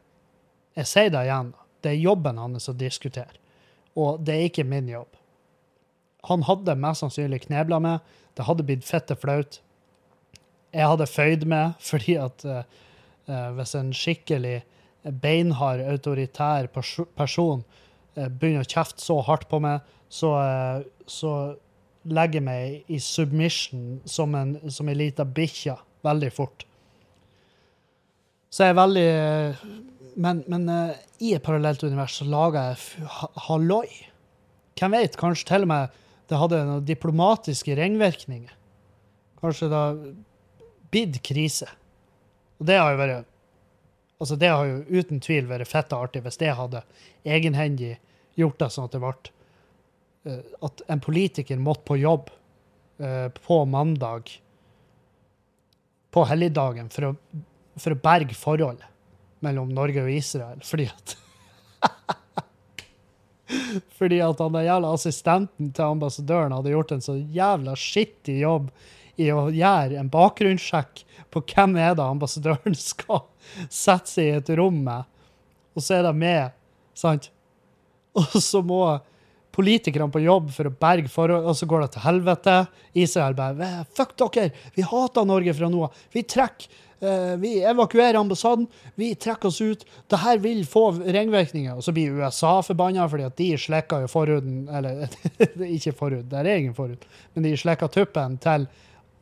[0.76, 3.40] jeg sier det igjen, det er jobben hans å diskutere.
[3.96, 5.10] Og det er ikke min jobb.
[6.30, 8.16] Han hadde mest sannsynlig knebla med.
[8.36, 9.60] Det hadde blitt fette flaut.
[10.76, 12.64] Jeg hadde føyd med, fordi at eh,
[13.30, 14.58] eh, hvis en skikkelig
[15.22, 17.62] beinhard, autoritær person
[18.18, 19.86] eh, begynner å kjefte så hardt på meg,
[20.16, 21.34] så, eh, så
[22.06, 26.66] legger jeg meg i submission som en, som en lita bikkje veldig fort.
[28.54, 29.10] Så jeg er veldig
[30.16, 33.08] Men, men eh, i et parallelt univers så lager jeg
[33.50, 33.90] halloi.
[34.80, 35.98] Hvem vet, kanskje til og med
[36.30, 38.54] det hadde noen diplomatiske ringvirkninger.
[39.42, 40.00] Kanskje det har
[40.94, 41.68] blitt krise.
[42.62, 43.32] Og det har jo vært
[44.16, 46.80] Altså, det har jo uten tvil vært fett og artig hvis det hadde
[47.28, 47.98] egenhendig
[48.40, 49.35] gjort det sånn at det ble eh,
[50.66, 52.32] At en politiker måtte på jobb
[52.98, 54.32] eh, på mandag
[56.16, 57.14] på helligdagen for å,
[57.76, 58.88] for å berge forholdet
[59.46, 61.18] mellom Norge og Israel, fordi at
[64.00, 68.72] Fordi at han der jævla assistenten til ambassadøren hadde gjort en så jævla skittig jobb
[69.22, 73.26] i å gjøre en bakgrunnssjekk på hvem er det ambassadøren skal
[73.70, 75.06] sette seg i et rom med,
[75.76, 76.56] og så er det med,
[76.98, 77.30] sant?
[78.16, 78.82] Og så må
[79.56, 82.56] politikerne på jobb for å berge forhold, og så går det til helvete.
[83.06, 84.50] Israel bare Fuck dere!
[84.76, 86.02] Vi hater Norge fra nå av.
[86.14, 86.82] Vi trekker.
[87.04, 88.68] Uh, vi evakuerer ambassaden.
[88.96, 89.84] Vi trekker oss ut.
[90.08, 91.76] Det her vil få ringvirkninger.
[91.76, 95.04] Og så blir USA forbanna fordi at de slekka jo forhuden Eller
[95.76, 97.04] ikke forhud, det er egen forhud,
[97.34, 98.70] men de slekka tuppen til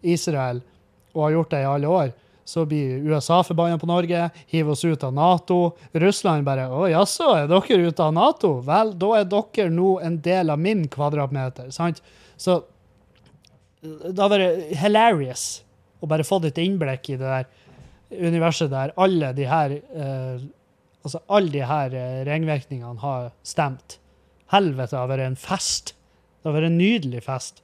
[0.03, 0.61] Israel
[1.13, 2.13] og har gjort det i alle år.
[2.45, 5.77] Så blir USA forbanna på Norge, hiver oss ut av Nato.
[5.93, 10.17] Russland bare 'Å jaså, er dere ute av Nato?' Vel, da er dere nå en
[10.17, 11.71] del av min kvadratmeter.
[11.71, 12.01] sant?
[12.37, 12.63] Så
[13.81, 15.63] det har vært hilarious
[16.01, 17.45] å bare få et innblikk i det der
[18.11, 20.43] universet der alle de her eh,
[21.03, 23.97] Altså alle de her eh, ringvirkningene har stemt.
[24.53, 25.95] Helvete, det har vært en fest.
[26.39, 27.59] Det har vært en nydelig fest.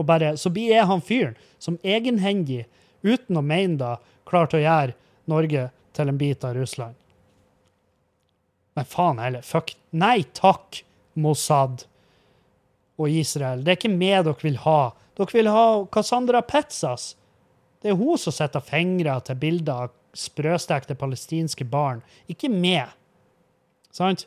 [0.00, 2.62] Og bare, så blir jeg han fyren som egenhendig,
[3.04, 3.92] uten å mene det,
[4.28, 4.96] klarte å gjøre
[5.28, 6.96] Norge til en bit av Russland.
[8.78, 9.42] Men faen heller.
[9.42, 9.74] Fuck.
[9.90, 10.82] Nei takk,
[11.18, 11.84] Mossad
[12.98, 13.64] og Israel.
[13.64, 14.80] Det er ikke meg dere vil ha.
[15.18, 17.12] Dere vil ha Cassandra Petzas.
[17.82, 22.00] Det er hun som setter fingre til bilder av sprøstekte palestinske barn,
[22.30, 22.94] ikke meg.
[23.94, 24.26] Sant?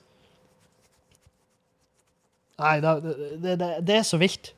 [2.61, 2.93] Nei, det,
[3.41, 4.53] det, det, det er så vilt.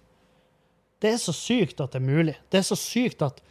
[1.01, 2.35] Det er så sykt at det er mulig.
[2.51, 3.41] Det er så sykt at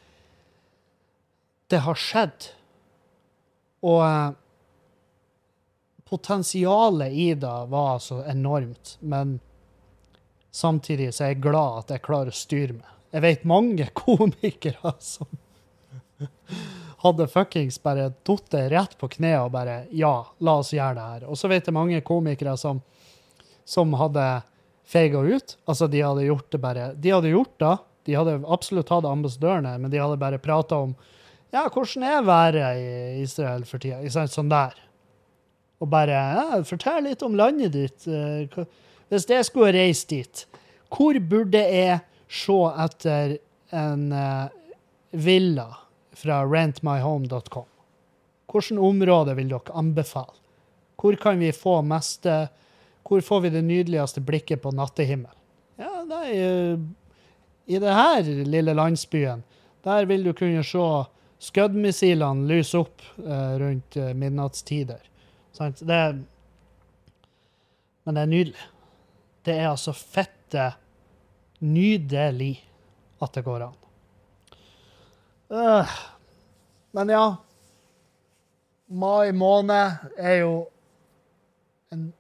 [1.73, 2.51] det har skjedd.
[3.89, 4.33] Og eh,
[6.05, 9.39] potensialet i det var altså enormt, men
[10.53, 12.91] samtidig så er jeg glad at jeg klarer å styre meg.
[13.12, 15.41] Jeg vet mange komikere som
[17.03, 21.25] hadde fuckings bare datt rett på kne og bare Ja, la oss gjøre det her.
[21.33, 22.83] Og så vet jeg mange komikere som,
[23.64, 24.27] som hadde
[24.85, 25.57] feiga ut.
[25.64, 27.73] Altså, de hadde gjort det bare De hadde gjort det.
[28.05, 30.95] De hadde absolutt hatt ambassadørene, men de hadde bare prata om
[31.53, 34.27] ja, hvordan er været i Israel for tida?
[34.31, 34.75] Sånn der.
[35.83, 38.07] Og bare ja, Fortell litt om landet ditt.
[38.07, 38.65] Eh,
[39.13, 40.47] Hvis jeg skulle reist dit,
[40.93, 41.99] hvor burde jeg
[42.33, 43.37] se etter
[43.75, 44.47] en eh,
[45.13, 45.69] villa
[46.17, 47.69] fra rentmyhome.com?
[48.53, 50.39] Hvilket område vil dere anbefale?
[51.01, 52.27] Hvor kan vi få mest
[53.03, 55.33] Hvor får vi det nydeligste blikket på nattehimmel?
[55.81, 56.79] Ja, nei, eh,
[57.67, 59.43] i det her lille landsbyen,
[59.85, 60.85] der vil du kunne se
[61.43, 65.03] Scud-missilene lyser opp eh, rundt eh, midnattstider.
[65.57, 65.82] Sant?
[65.82, 66.20] Det er,
[68.07, 68.68] men det er nydelig.
[69.43, 70.68] Det er altså fette
[71.62, 72.55] nydelig
[73.22, 73.78] at det går an.
[75.53, 75.97] Uh,
[76.97, 77.24] men ja
[78.93, 80.55] Mai måned er jo
[81.93, 82.11] en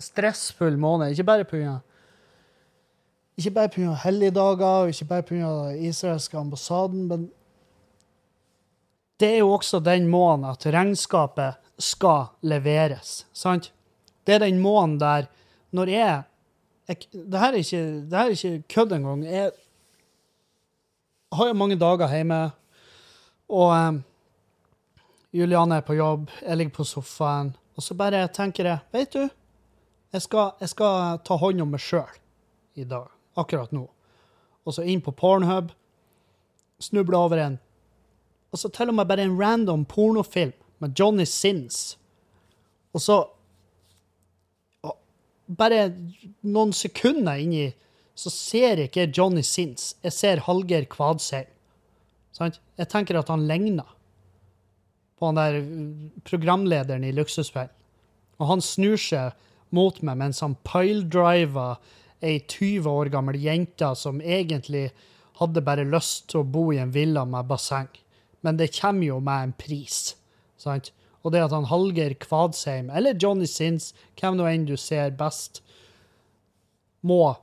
[0.00, 1.12] stressfull måned.
[1.12, 1.78] Ikke bare pga.
[3.40, 3.94] Ikke bare pga.
[4.04, 5.52] helligdager, ikke bare pga.
[5.88, 7.30] israelske ambassaden, men
[9.22, 13.22] det er jo også den måneden at regnskapet skal leveres.
[13.32, 13.70] Sant?
[14.26, 15.28] Det er den måneden der
[15.70, 16.22] når jeg,
[16.88, 19.24] jeg det, her er ikke, det her er ikke kødd engang.
[19.24, 19.52] Jeg
[21.32, 22.40] har jo mange dager hjemme,
[23.48, 24.02] og um,
[25.32, 29.28] Juliane er på jobb, jeg ligger på sofaen, og så bare tenker jeg Vet du,
[30.12, 32.18] jeg skal, jeg skal ta hånd om meg sjøl
[32.76, 33.06] i dag,
[33.36, 33.86] akkurat nå.
[34.66, 35.70] Og så inn på Pornhub,
[36.82, 37.61] snuble over en
[38.52, 41.96] og så til og med bare en random pornofilm med Johnny Sins.
[42.92, 43.22] Og så
[44.82, 44.98] og
[45.58, 45.88] Bare
[46.42, 47.70] noen sekunder inni
[48.14, 49.96] så ser jeg ikke Johnny Sins.
[50.04, 51.48] Jeg ser Hallgeir Kvadsheim.
[52.32, 52.60] Sant?
[52.78, 53.88] Jeg tenker at han ligner
[55.18, 57.72] på han der uh, programlederen i Luksusfellen.
[58.40, 59.36] Og han snur seg
[59.72, 61.78] mot meg mens han piledriver
[62.22, 64.90] ei 20 år gammel jente som egentlig
[65.40, 67.90] hadde bare lyst til å bo i en villa med basseng.
[68.42, 70.16] Men det kommer jo med en pris.
[70.60, 70.92] Sant?
[71.22, 75.62] Og det at han Hallgeir Kvadsheim, eller Johnny Sins, hvem nå enn du ser best,
[77.06, 77.36] må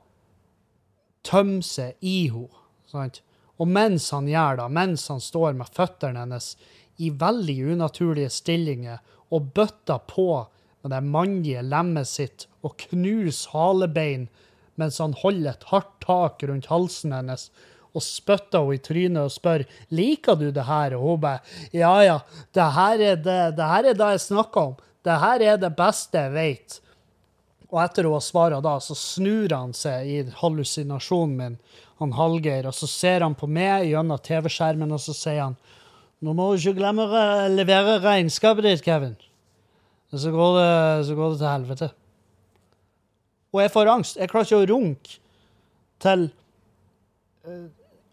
[1.24, 3.12] tømme seg i henne.
[3.60, 6.54] Og mens han gjør det, mens han står med føttene hennes
[7.00, 9.00] i veldig unaturlige stillinger
[9.36, 10.30] og bøtter på
[10.82, 14.28] med det mannlige lemmet sitt og knuser halebein
[14.80, 17.50] mens han holder et hardt tak rundt halsen hennes
[17.96, 19.66] og spytter henne i trynet og spør
[19.96, 21.42] liker du det her, og hun bare
[21.74, 22.20] ja, ja,
[22.56, 24.78] det her er det, det her er det jeg snakker om.
[25.06, 26.80] Det her er det beste jeg vet.
[27.70, 31.58] Og etter hun har svart da, så snur han seg i hallusinasjonen min,
[32.00, 35.58] han Hallgeir, og så ser han på meg gjennom TV-skjermen, og så sier han
[36.20, 39.16] nå må du ikke glemme å levere regnskapet ditt, Kevin.
[40.12, 40.72] Så går det,
[41.08, 41.90] så går det til helvete.
[43.54, 44.18] Og jeg får angst.
[44.20, 45.20] Jeg klarer ikke å runke
[46.04, 46.26] til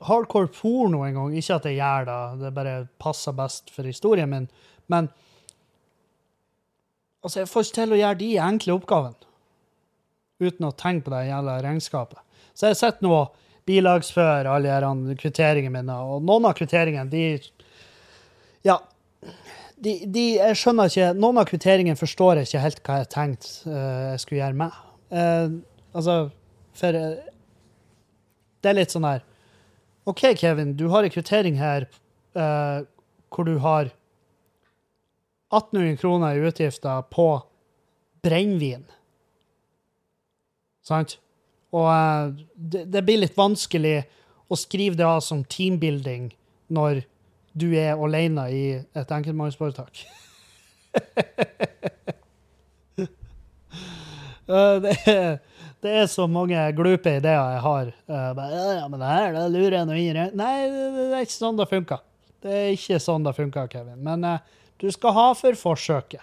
[0.07, 1.36] hardcore porno en gang.
[1.36, 4.48] Ikke at jeg gjør det, det bare passer best for historien min.
[4.92, 5.09] Men
[7.22, 9.22] altså, jeg får ikke til å gjøre de enkle oppgavene.
[10.36, 12.18] uten å tenke på det jævla regnskapet.
[12.52, 13.36] Så jeg sitter nå og
[13.66, 14.74] bilagsfører alle
[15.09, 17.40] de kvitteringene mine, og noen av kvitteringene, de
[18.64, 18.78] Ja.
[19.76, 23.48] De, de, jeg skjønner ikke Noen av kvitteringene forstår jeg ikke helt hva jeg tenkte
[23.68, 24.78] uh, jeg skulle gjøre med.
[25.12, 25.48] Uh,
[25.92, 26.14] altså,
[26.72, 27.26] for uh,
[28.62, 29.20] Det er litt sånn her
[30.07, 31.88] OK, Kevin, du har en kvittering her
[32.36, 33.88] hvor du har
[35.50, 37.40] 1800 kroner i utgifter på
[38.22, 38.84] brennevin.
[40.86, 41.18] Sant?
[41.74, 41.90] Og
[42.54, 44.04] det, det blir litt vanskelig
[44.46, 46.34] å skrive det av som teambuilding
[46.72, 47.02] når
[47.57, 50.04] du er alene i et enkeltmannsforetak.
[54.46, 55.38] det, er,
[55.87, 57.91] det er så mange glupe ideer jeg har.
[58.37, 60.20] Bare, ja, men det her, det lurer jeg noe inn.
[60.37, 62.03] Nei, det er ikke sånn det funker.
[62.47, 64.01] Det er ikke sånn det funker, Kevin.
[64.07, 64.39] Men uh,
[64.82, 66.22] du skal ha for forsøket.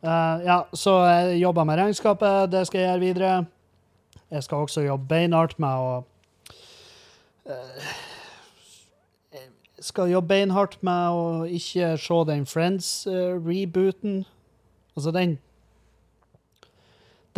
[0.00, 2.50] Uh, ja, så jeg jobber med regnskapet.
[2.52, 3.32] Det skal jeg gjøre videre.
[4.30, 5.90] Jeg skal også jobbe beinhardt med å
[7.50, 7.90] uh,
[9.80, 14.24] skal jobbe beinhardt med å ikke se den Friends-rebooten.
[14.96, 15.38] altså, den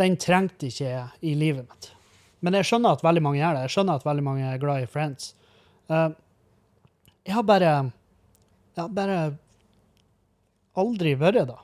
[0.03, 1.89] Den trengte ikke jeg i livet mitt.
[2.43, 3.67] Men jeg skjønner at veldig mange gjør det.
[3.67, 5.29] Jeg skjønner at veldig mange er glad i Friends.
[5.87, 6.11] Uh,
[7.23, 7.73] jeg har bare
[8.73, 9.19] Jeg har bare
[10.75, 11.59] aldri vært da.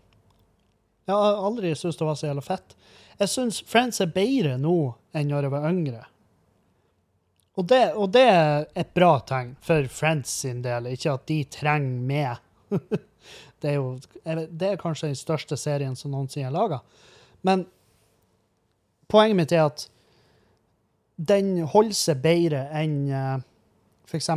[1.09, 2.75] Jeg har aldri syntes det var så jævla fett.
[3.19, 4.77] Jeg syns Friends er bedre nå
[5.17, 6.03] enn når jeg var yngre.
[7.59, 11.39] Og det, og det, er et bra tegn for Friends sin del, ikke at de
[11.51, 12.37] trenger meg.
[13.59, 16.79] det, er jo, det er kanskje den største serien som noensinne er laga.
[17.43, 17.65] Men
[19.09, 19.85] poenget mitt er at
[21.19, 23.39] den holder seg bedre enn uh,
[24.09, 24.29] f.eks.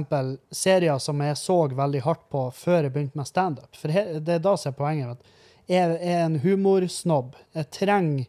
[0.51, 3.71] serier som jeg så veldig hardt på før jeg begynte med standup.
[3.79, 5.17] For det er da som er poenget.
[5.17, 7.37] at Jeg er en humorsnobb.
[7.55, 8.27] Jeg trenger,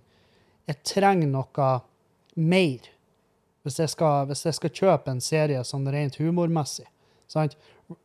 [0.69, 1.69] jeg noe
[2.35, 2.89] mer
[3.63, 6.87] hvis jeg, skal, hvis jeg skal kjøpe en serie sånn rent humormessig.
[7.31, 7.55] Sant?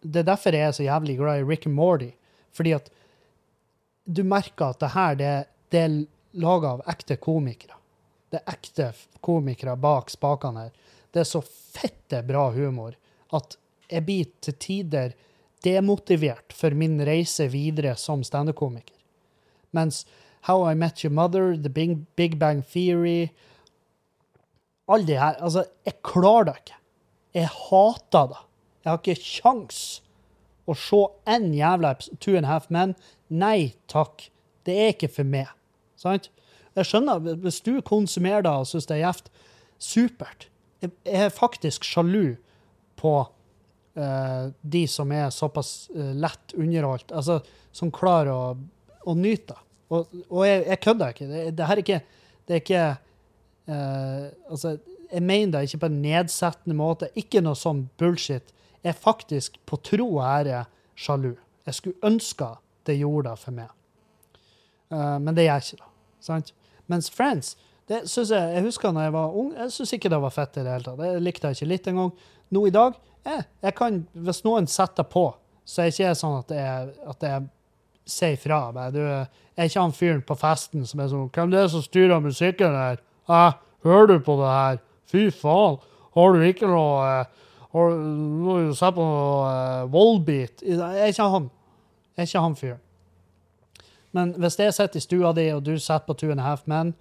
[0.02, 2.12] Det er derfor jeg er så jævlig glad i Rick and Morty.
[2.54, 2.90] Fordi at
[4.06, 5.32] du merker at det her det,
[5.74, 5.96] det er
[6.38, 7.77] laga av ekte komikere.
[8.28, 8.90] Det er ekte
[9.24, 10.76] komikere bak spakene her.
[11.12, 12.96] Det er så fette bra humor
[13.34, 13.56] at
[13.88, 15.14] jeg blir til tider
[15.64, 18.94] demotivert for min reise videre som standup-komiker.
[19.72, 20.04] Mens
[20.46, 23.30] How I Met Your Mother, The Big, Big Bang Theory
[24.88, 26.76] alle de her Altså, jeg klarer det ikke.
[27.34, 28.42] Jeg hater det.
[28.84, 29.80] Jeg har ikke kjangs
[30.68, 32.94] å se en jævla Two and a Half Men.
[33.28, 34.30] Nei takk.
[34.64, 35.50] Det er ikke for meg.
[35.96, 36.30] Sant?
[36.78, 39.32] Jeg skjønner, hvis du konsumerer det og syns det er gjevt,
[39.78, 40.48] supert.
[40.82, 42.36] Jeg er faktisk sjalu
[42.98, 47.40] på uh, de som er såpass uh, lett underholdt, altså
[47.74, 48.54] som klarer å,
[49.06, 49.64] å nyte det.
[49.88, 51.28] Og, og jeg, jeg kødder ikke.
[51.30, 52.00] Det, det, her er ikke,
[52.46, 52.86] det er ikke
[53.68, 54.78] Uh, altså,
[55.12, 57.10] jeg mener det ikke på en nedsettende måte.
[57.20, 58.54] Ikke noe sånn bullshit.
[58.80, 60.62] Jeg er faktisk på tro og ære
[60.98, 61.34] sjalu.
[61.68, 62.54] Jeg skulle ønske
[62.88, 63.74] det gjorde det for meg.
[64.88, 65.90] Uh, men det gjør ikke det.
[66.24, 66.54] Sant?
[66.88, 67.56] Mens Friends
[67.88, 70.58] det synes jeg, jeg husker da jeg var ung, jeg syns ikke det var fett
[70.60, 70.98] i det hele tatt.
[71.06, 72.10] Jeg likte jeg ikke litt engang.
[72.52, 75.30] Nå i dag eh, jeg kan, Hvis noen setter på,
[75.64, 77.46] så er det ikke sånn at jeg, at jeg
[78.08, 78.60] sier fra.
[78.92, 81.84] Du, jeg er ikke han fyren på festen som er sånn 'Hvem det er som
[81.84, 83.04] styrer musikken her?'
[83.84, 84.78] Hører du på det her?
[85.06, 85.78] Fy faen.
[86.14, 87.24] Har du ikke noe eh,
[87.72, 87.96] har,
[88.44, 91.50] må jo se på noe eh, wallbeat.' Jeg er ikke han.
[92.16, 92.84] Jeg er ikke han fyren.
[94.16, 96.64] Men hvis jeg sitter i stua di, og du sitter på Two and a Half
[96.70, 96.94] Men,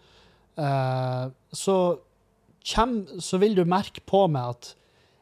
[0.59, 1.77] uh, så,
[2.65, 4.73] kjem, så vil du merke på meg at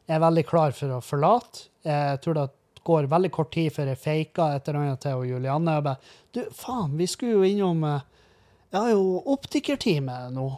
[0.06, 1.70] jeg er veldig klar for å forlate.
[1.86, 2.50] Jeg tror det
[2.86, 5.80] går veldig kort tid før jeg faker et eller annet til Julianne.
[5.80, 10.50] Jeg bare, du, faen, vi skulle jo innom Jeg har jo optikertime nå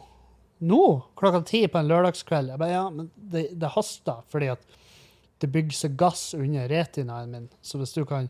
[0.58, 2.52] nå, klokka ti på en lørdagskveld.
[2.52, 4.78] Jeg bare, ja, men det, det haster, fordi at
[5.38, 7.48] det bygger seg gass under retinaen min.
[7.62, 8.28] Så hvis du kan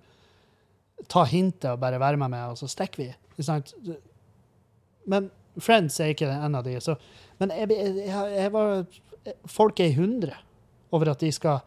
[1.06, 3.08] ta hintet og bare være med meg, og så stikker vi.
[5.08, 5.30] Men
[5.62, 6.76] Friends er ikke en av de.
[6.82, 6.94] Så,
[7.40, 8.84] men jeg, jeg, jeg var,
[9.50, 10.38] folk er i hundre
[10.94, 11.60] over at de skal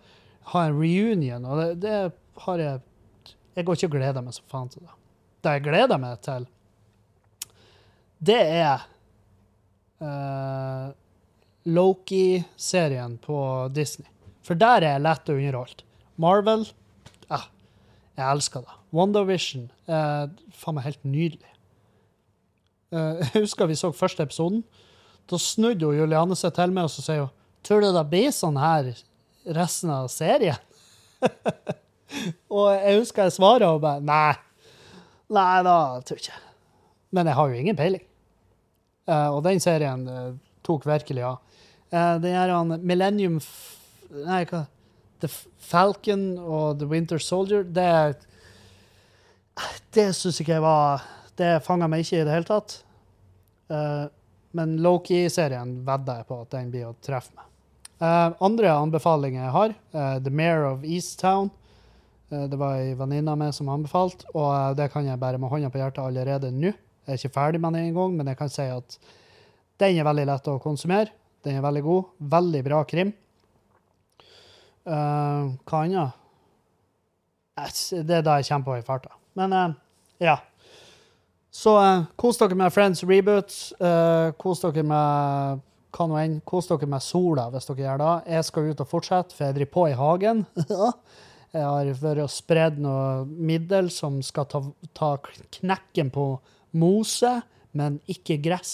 [0.54, 1.98] ha en reunion, og det, det
[2.46, 2.88] har jeg
[3.52, 4.94] Jeg går ikke og gleder meg så faen til det.
[5.44, 6.46] Det jeg gleder meg til,
[8.24, 8.86] det er
[10.00, 10.94] uh,
[11.68, 13.38] Loki-serien på
[13.76, 14.08] Disney.
[14.48, 15.84] For der er jeg lett og underholdt.
[16.16, 16.64] Marvel
[18.18, 18.78] jeg elsker det.
[18.96, 21.52] WandaVision er faen meg helt nydelig.
[22.92, 24.64] Uh, jeg husker vi så første episoden.
[25.32, 28.32] Da snudde jo Juliane seg til meg og så sier hun, Tror du det blir
[28.34, 28.88] sånn her
[29.54, 30.58] resten av serien?
[32.58, 34.34] og jeg husker jeg svarer og bare Nei.
[35.32, 36.40] Nei da, tror jeg ikke.
[37.14, 38.04] Men jeg har jo ingen peiling.
[39.06, 40.34] Uh, og den serien uh,
[40.66, 41.40] tok virkelig av.
[41.92, 43.78] Eh, den her han Millennium F
[44.12, 44.66] Nei, hva
[45.22, 45.30] The
[45.72, 48.16] Falcon og The Winter Soldier, det
[49.94, 51.06] Det syns ikke jeg var
[51.38, 52.82] Det fanga meg ikke i det hele tatt.
[53.72, 54.10] Uh,
[54.58, 57.48] men Loki-serien vedder jeg på at den blir å treffe meg.
[58.02, 61.50] Uh, andre anbefalinger jeg har, uh, The Mayor of Easttown.
[62.32, 65.72] Det var ei venninne av meg som anbefalte, og det kan jeg bare med hånda
[65.72, 66.70] på hjertet allerede nå.
[66.72, 68.96] Jeg er ikke ferdig med den engang, men jeg kan si at
[69.82, 71.12] den er veldig lett å konsumere.
[71.44, 72.14] Den er veldig god.
[72.32, 73.12] Veldig bra krim.
[74.82, 76.18] Eh, hva annet?
[77.92, 79.12] Det er da jeg kommer på i farta.
[79.38, 79.74] Men uh,
[80.24, 80.38] ja.
[81.52, 83.52] Så uh, kos dere med Friends Reboot.
[83.78, 85.60] Uh, kos dere med
[85.94, 86.40] hva nå enn.
[86.48, 88.14] Kos dere med sola hvis dere gjør det.
[88.38, 90.38] Jeg skal ut og fortsette, for jeg driver på i hagen.
[91.54, 94.60] jeg har vært og spredd noe middel som skal ta,
[94.98, 95.10] ta
[95.60, 96.26] knekken på
[96.82, 97.34] mose,
[97.78, 98.74] men ikke gress.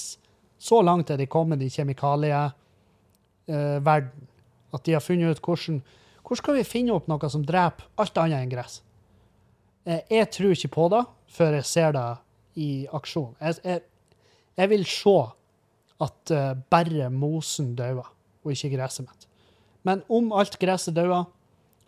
[0.57, 4.27] Så langt er de kommet i kjemikalieverden
[4.77, 5.81] at de har funnet ut hvordan
[6.27, 8.81] Hvordan skal vi finne opp noe som dreper alt annet enn gress?
[9.87, 12.07] Eh, Jeg tror ikke på det før jeg ser det
[12.59, 13.29] i aksjon.
[13.39, 13.81] Jeg, jeg,
[14.59, 15.13] jeg vil se
[16.03, 18.09] at eh, bare mosen dauer,
[18.43, 19.27] og ikke gresset mitt.
[19.87, 21.29] Men om alt gresset dauer,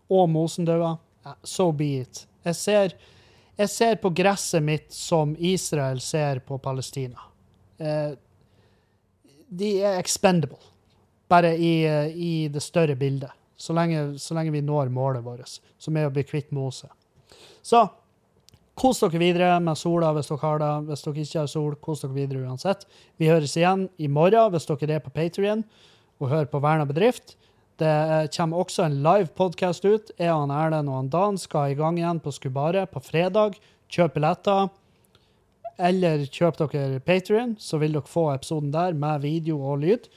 [0.08, 0.96] og mosen dauer,
[1.44, 2.24] so be it.
[2.48, 2.96] Jeg ser,
[3.60, 7.28] jeg ser på gresset mitt som Israel ser på Palestina.
[7.78, 8.16] Eh,
[9.50, 10.64] de er expendable,
[11.30, 13.32] bare i, eh, i det større bildet.
[13.60, 16.88] Så lenge, så lenge vi når målet vårt, som er å bli kvitt mose.
[17.62, 17.84] Så
[18.80, 20.72] kos dere videre med sola hvis dere har det.
[20.88, 22.86] Hvis dere ikke har sol, kos dere videre uansett.
[23.20, 25.66] Vi høres igjen i morgen hvis dere er på Patrion
[26.20, 27.36] og hører på Verna bedrift.
[27.80, 30.12] Det eh, kommer også en live podcast ut.
[30.18, 33.60] Jeg, han Erlend og han Dan skal i gang igjen på Skubare på fredag.
[33.92, 34.72] Kjøp billetter.
[35.80, 40.10] Eller kjøp dere Patrion, så vil dere få episoden der med video og lyd.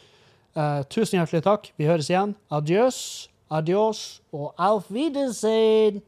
[0.52, 1.70] Eh, tusen hjertelig takk.
[1.80, 2.34] Vi høres igjen.
[2.52, 6.02] Adjøs, adios og auf Wiedersehen.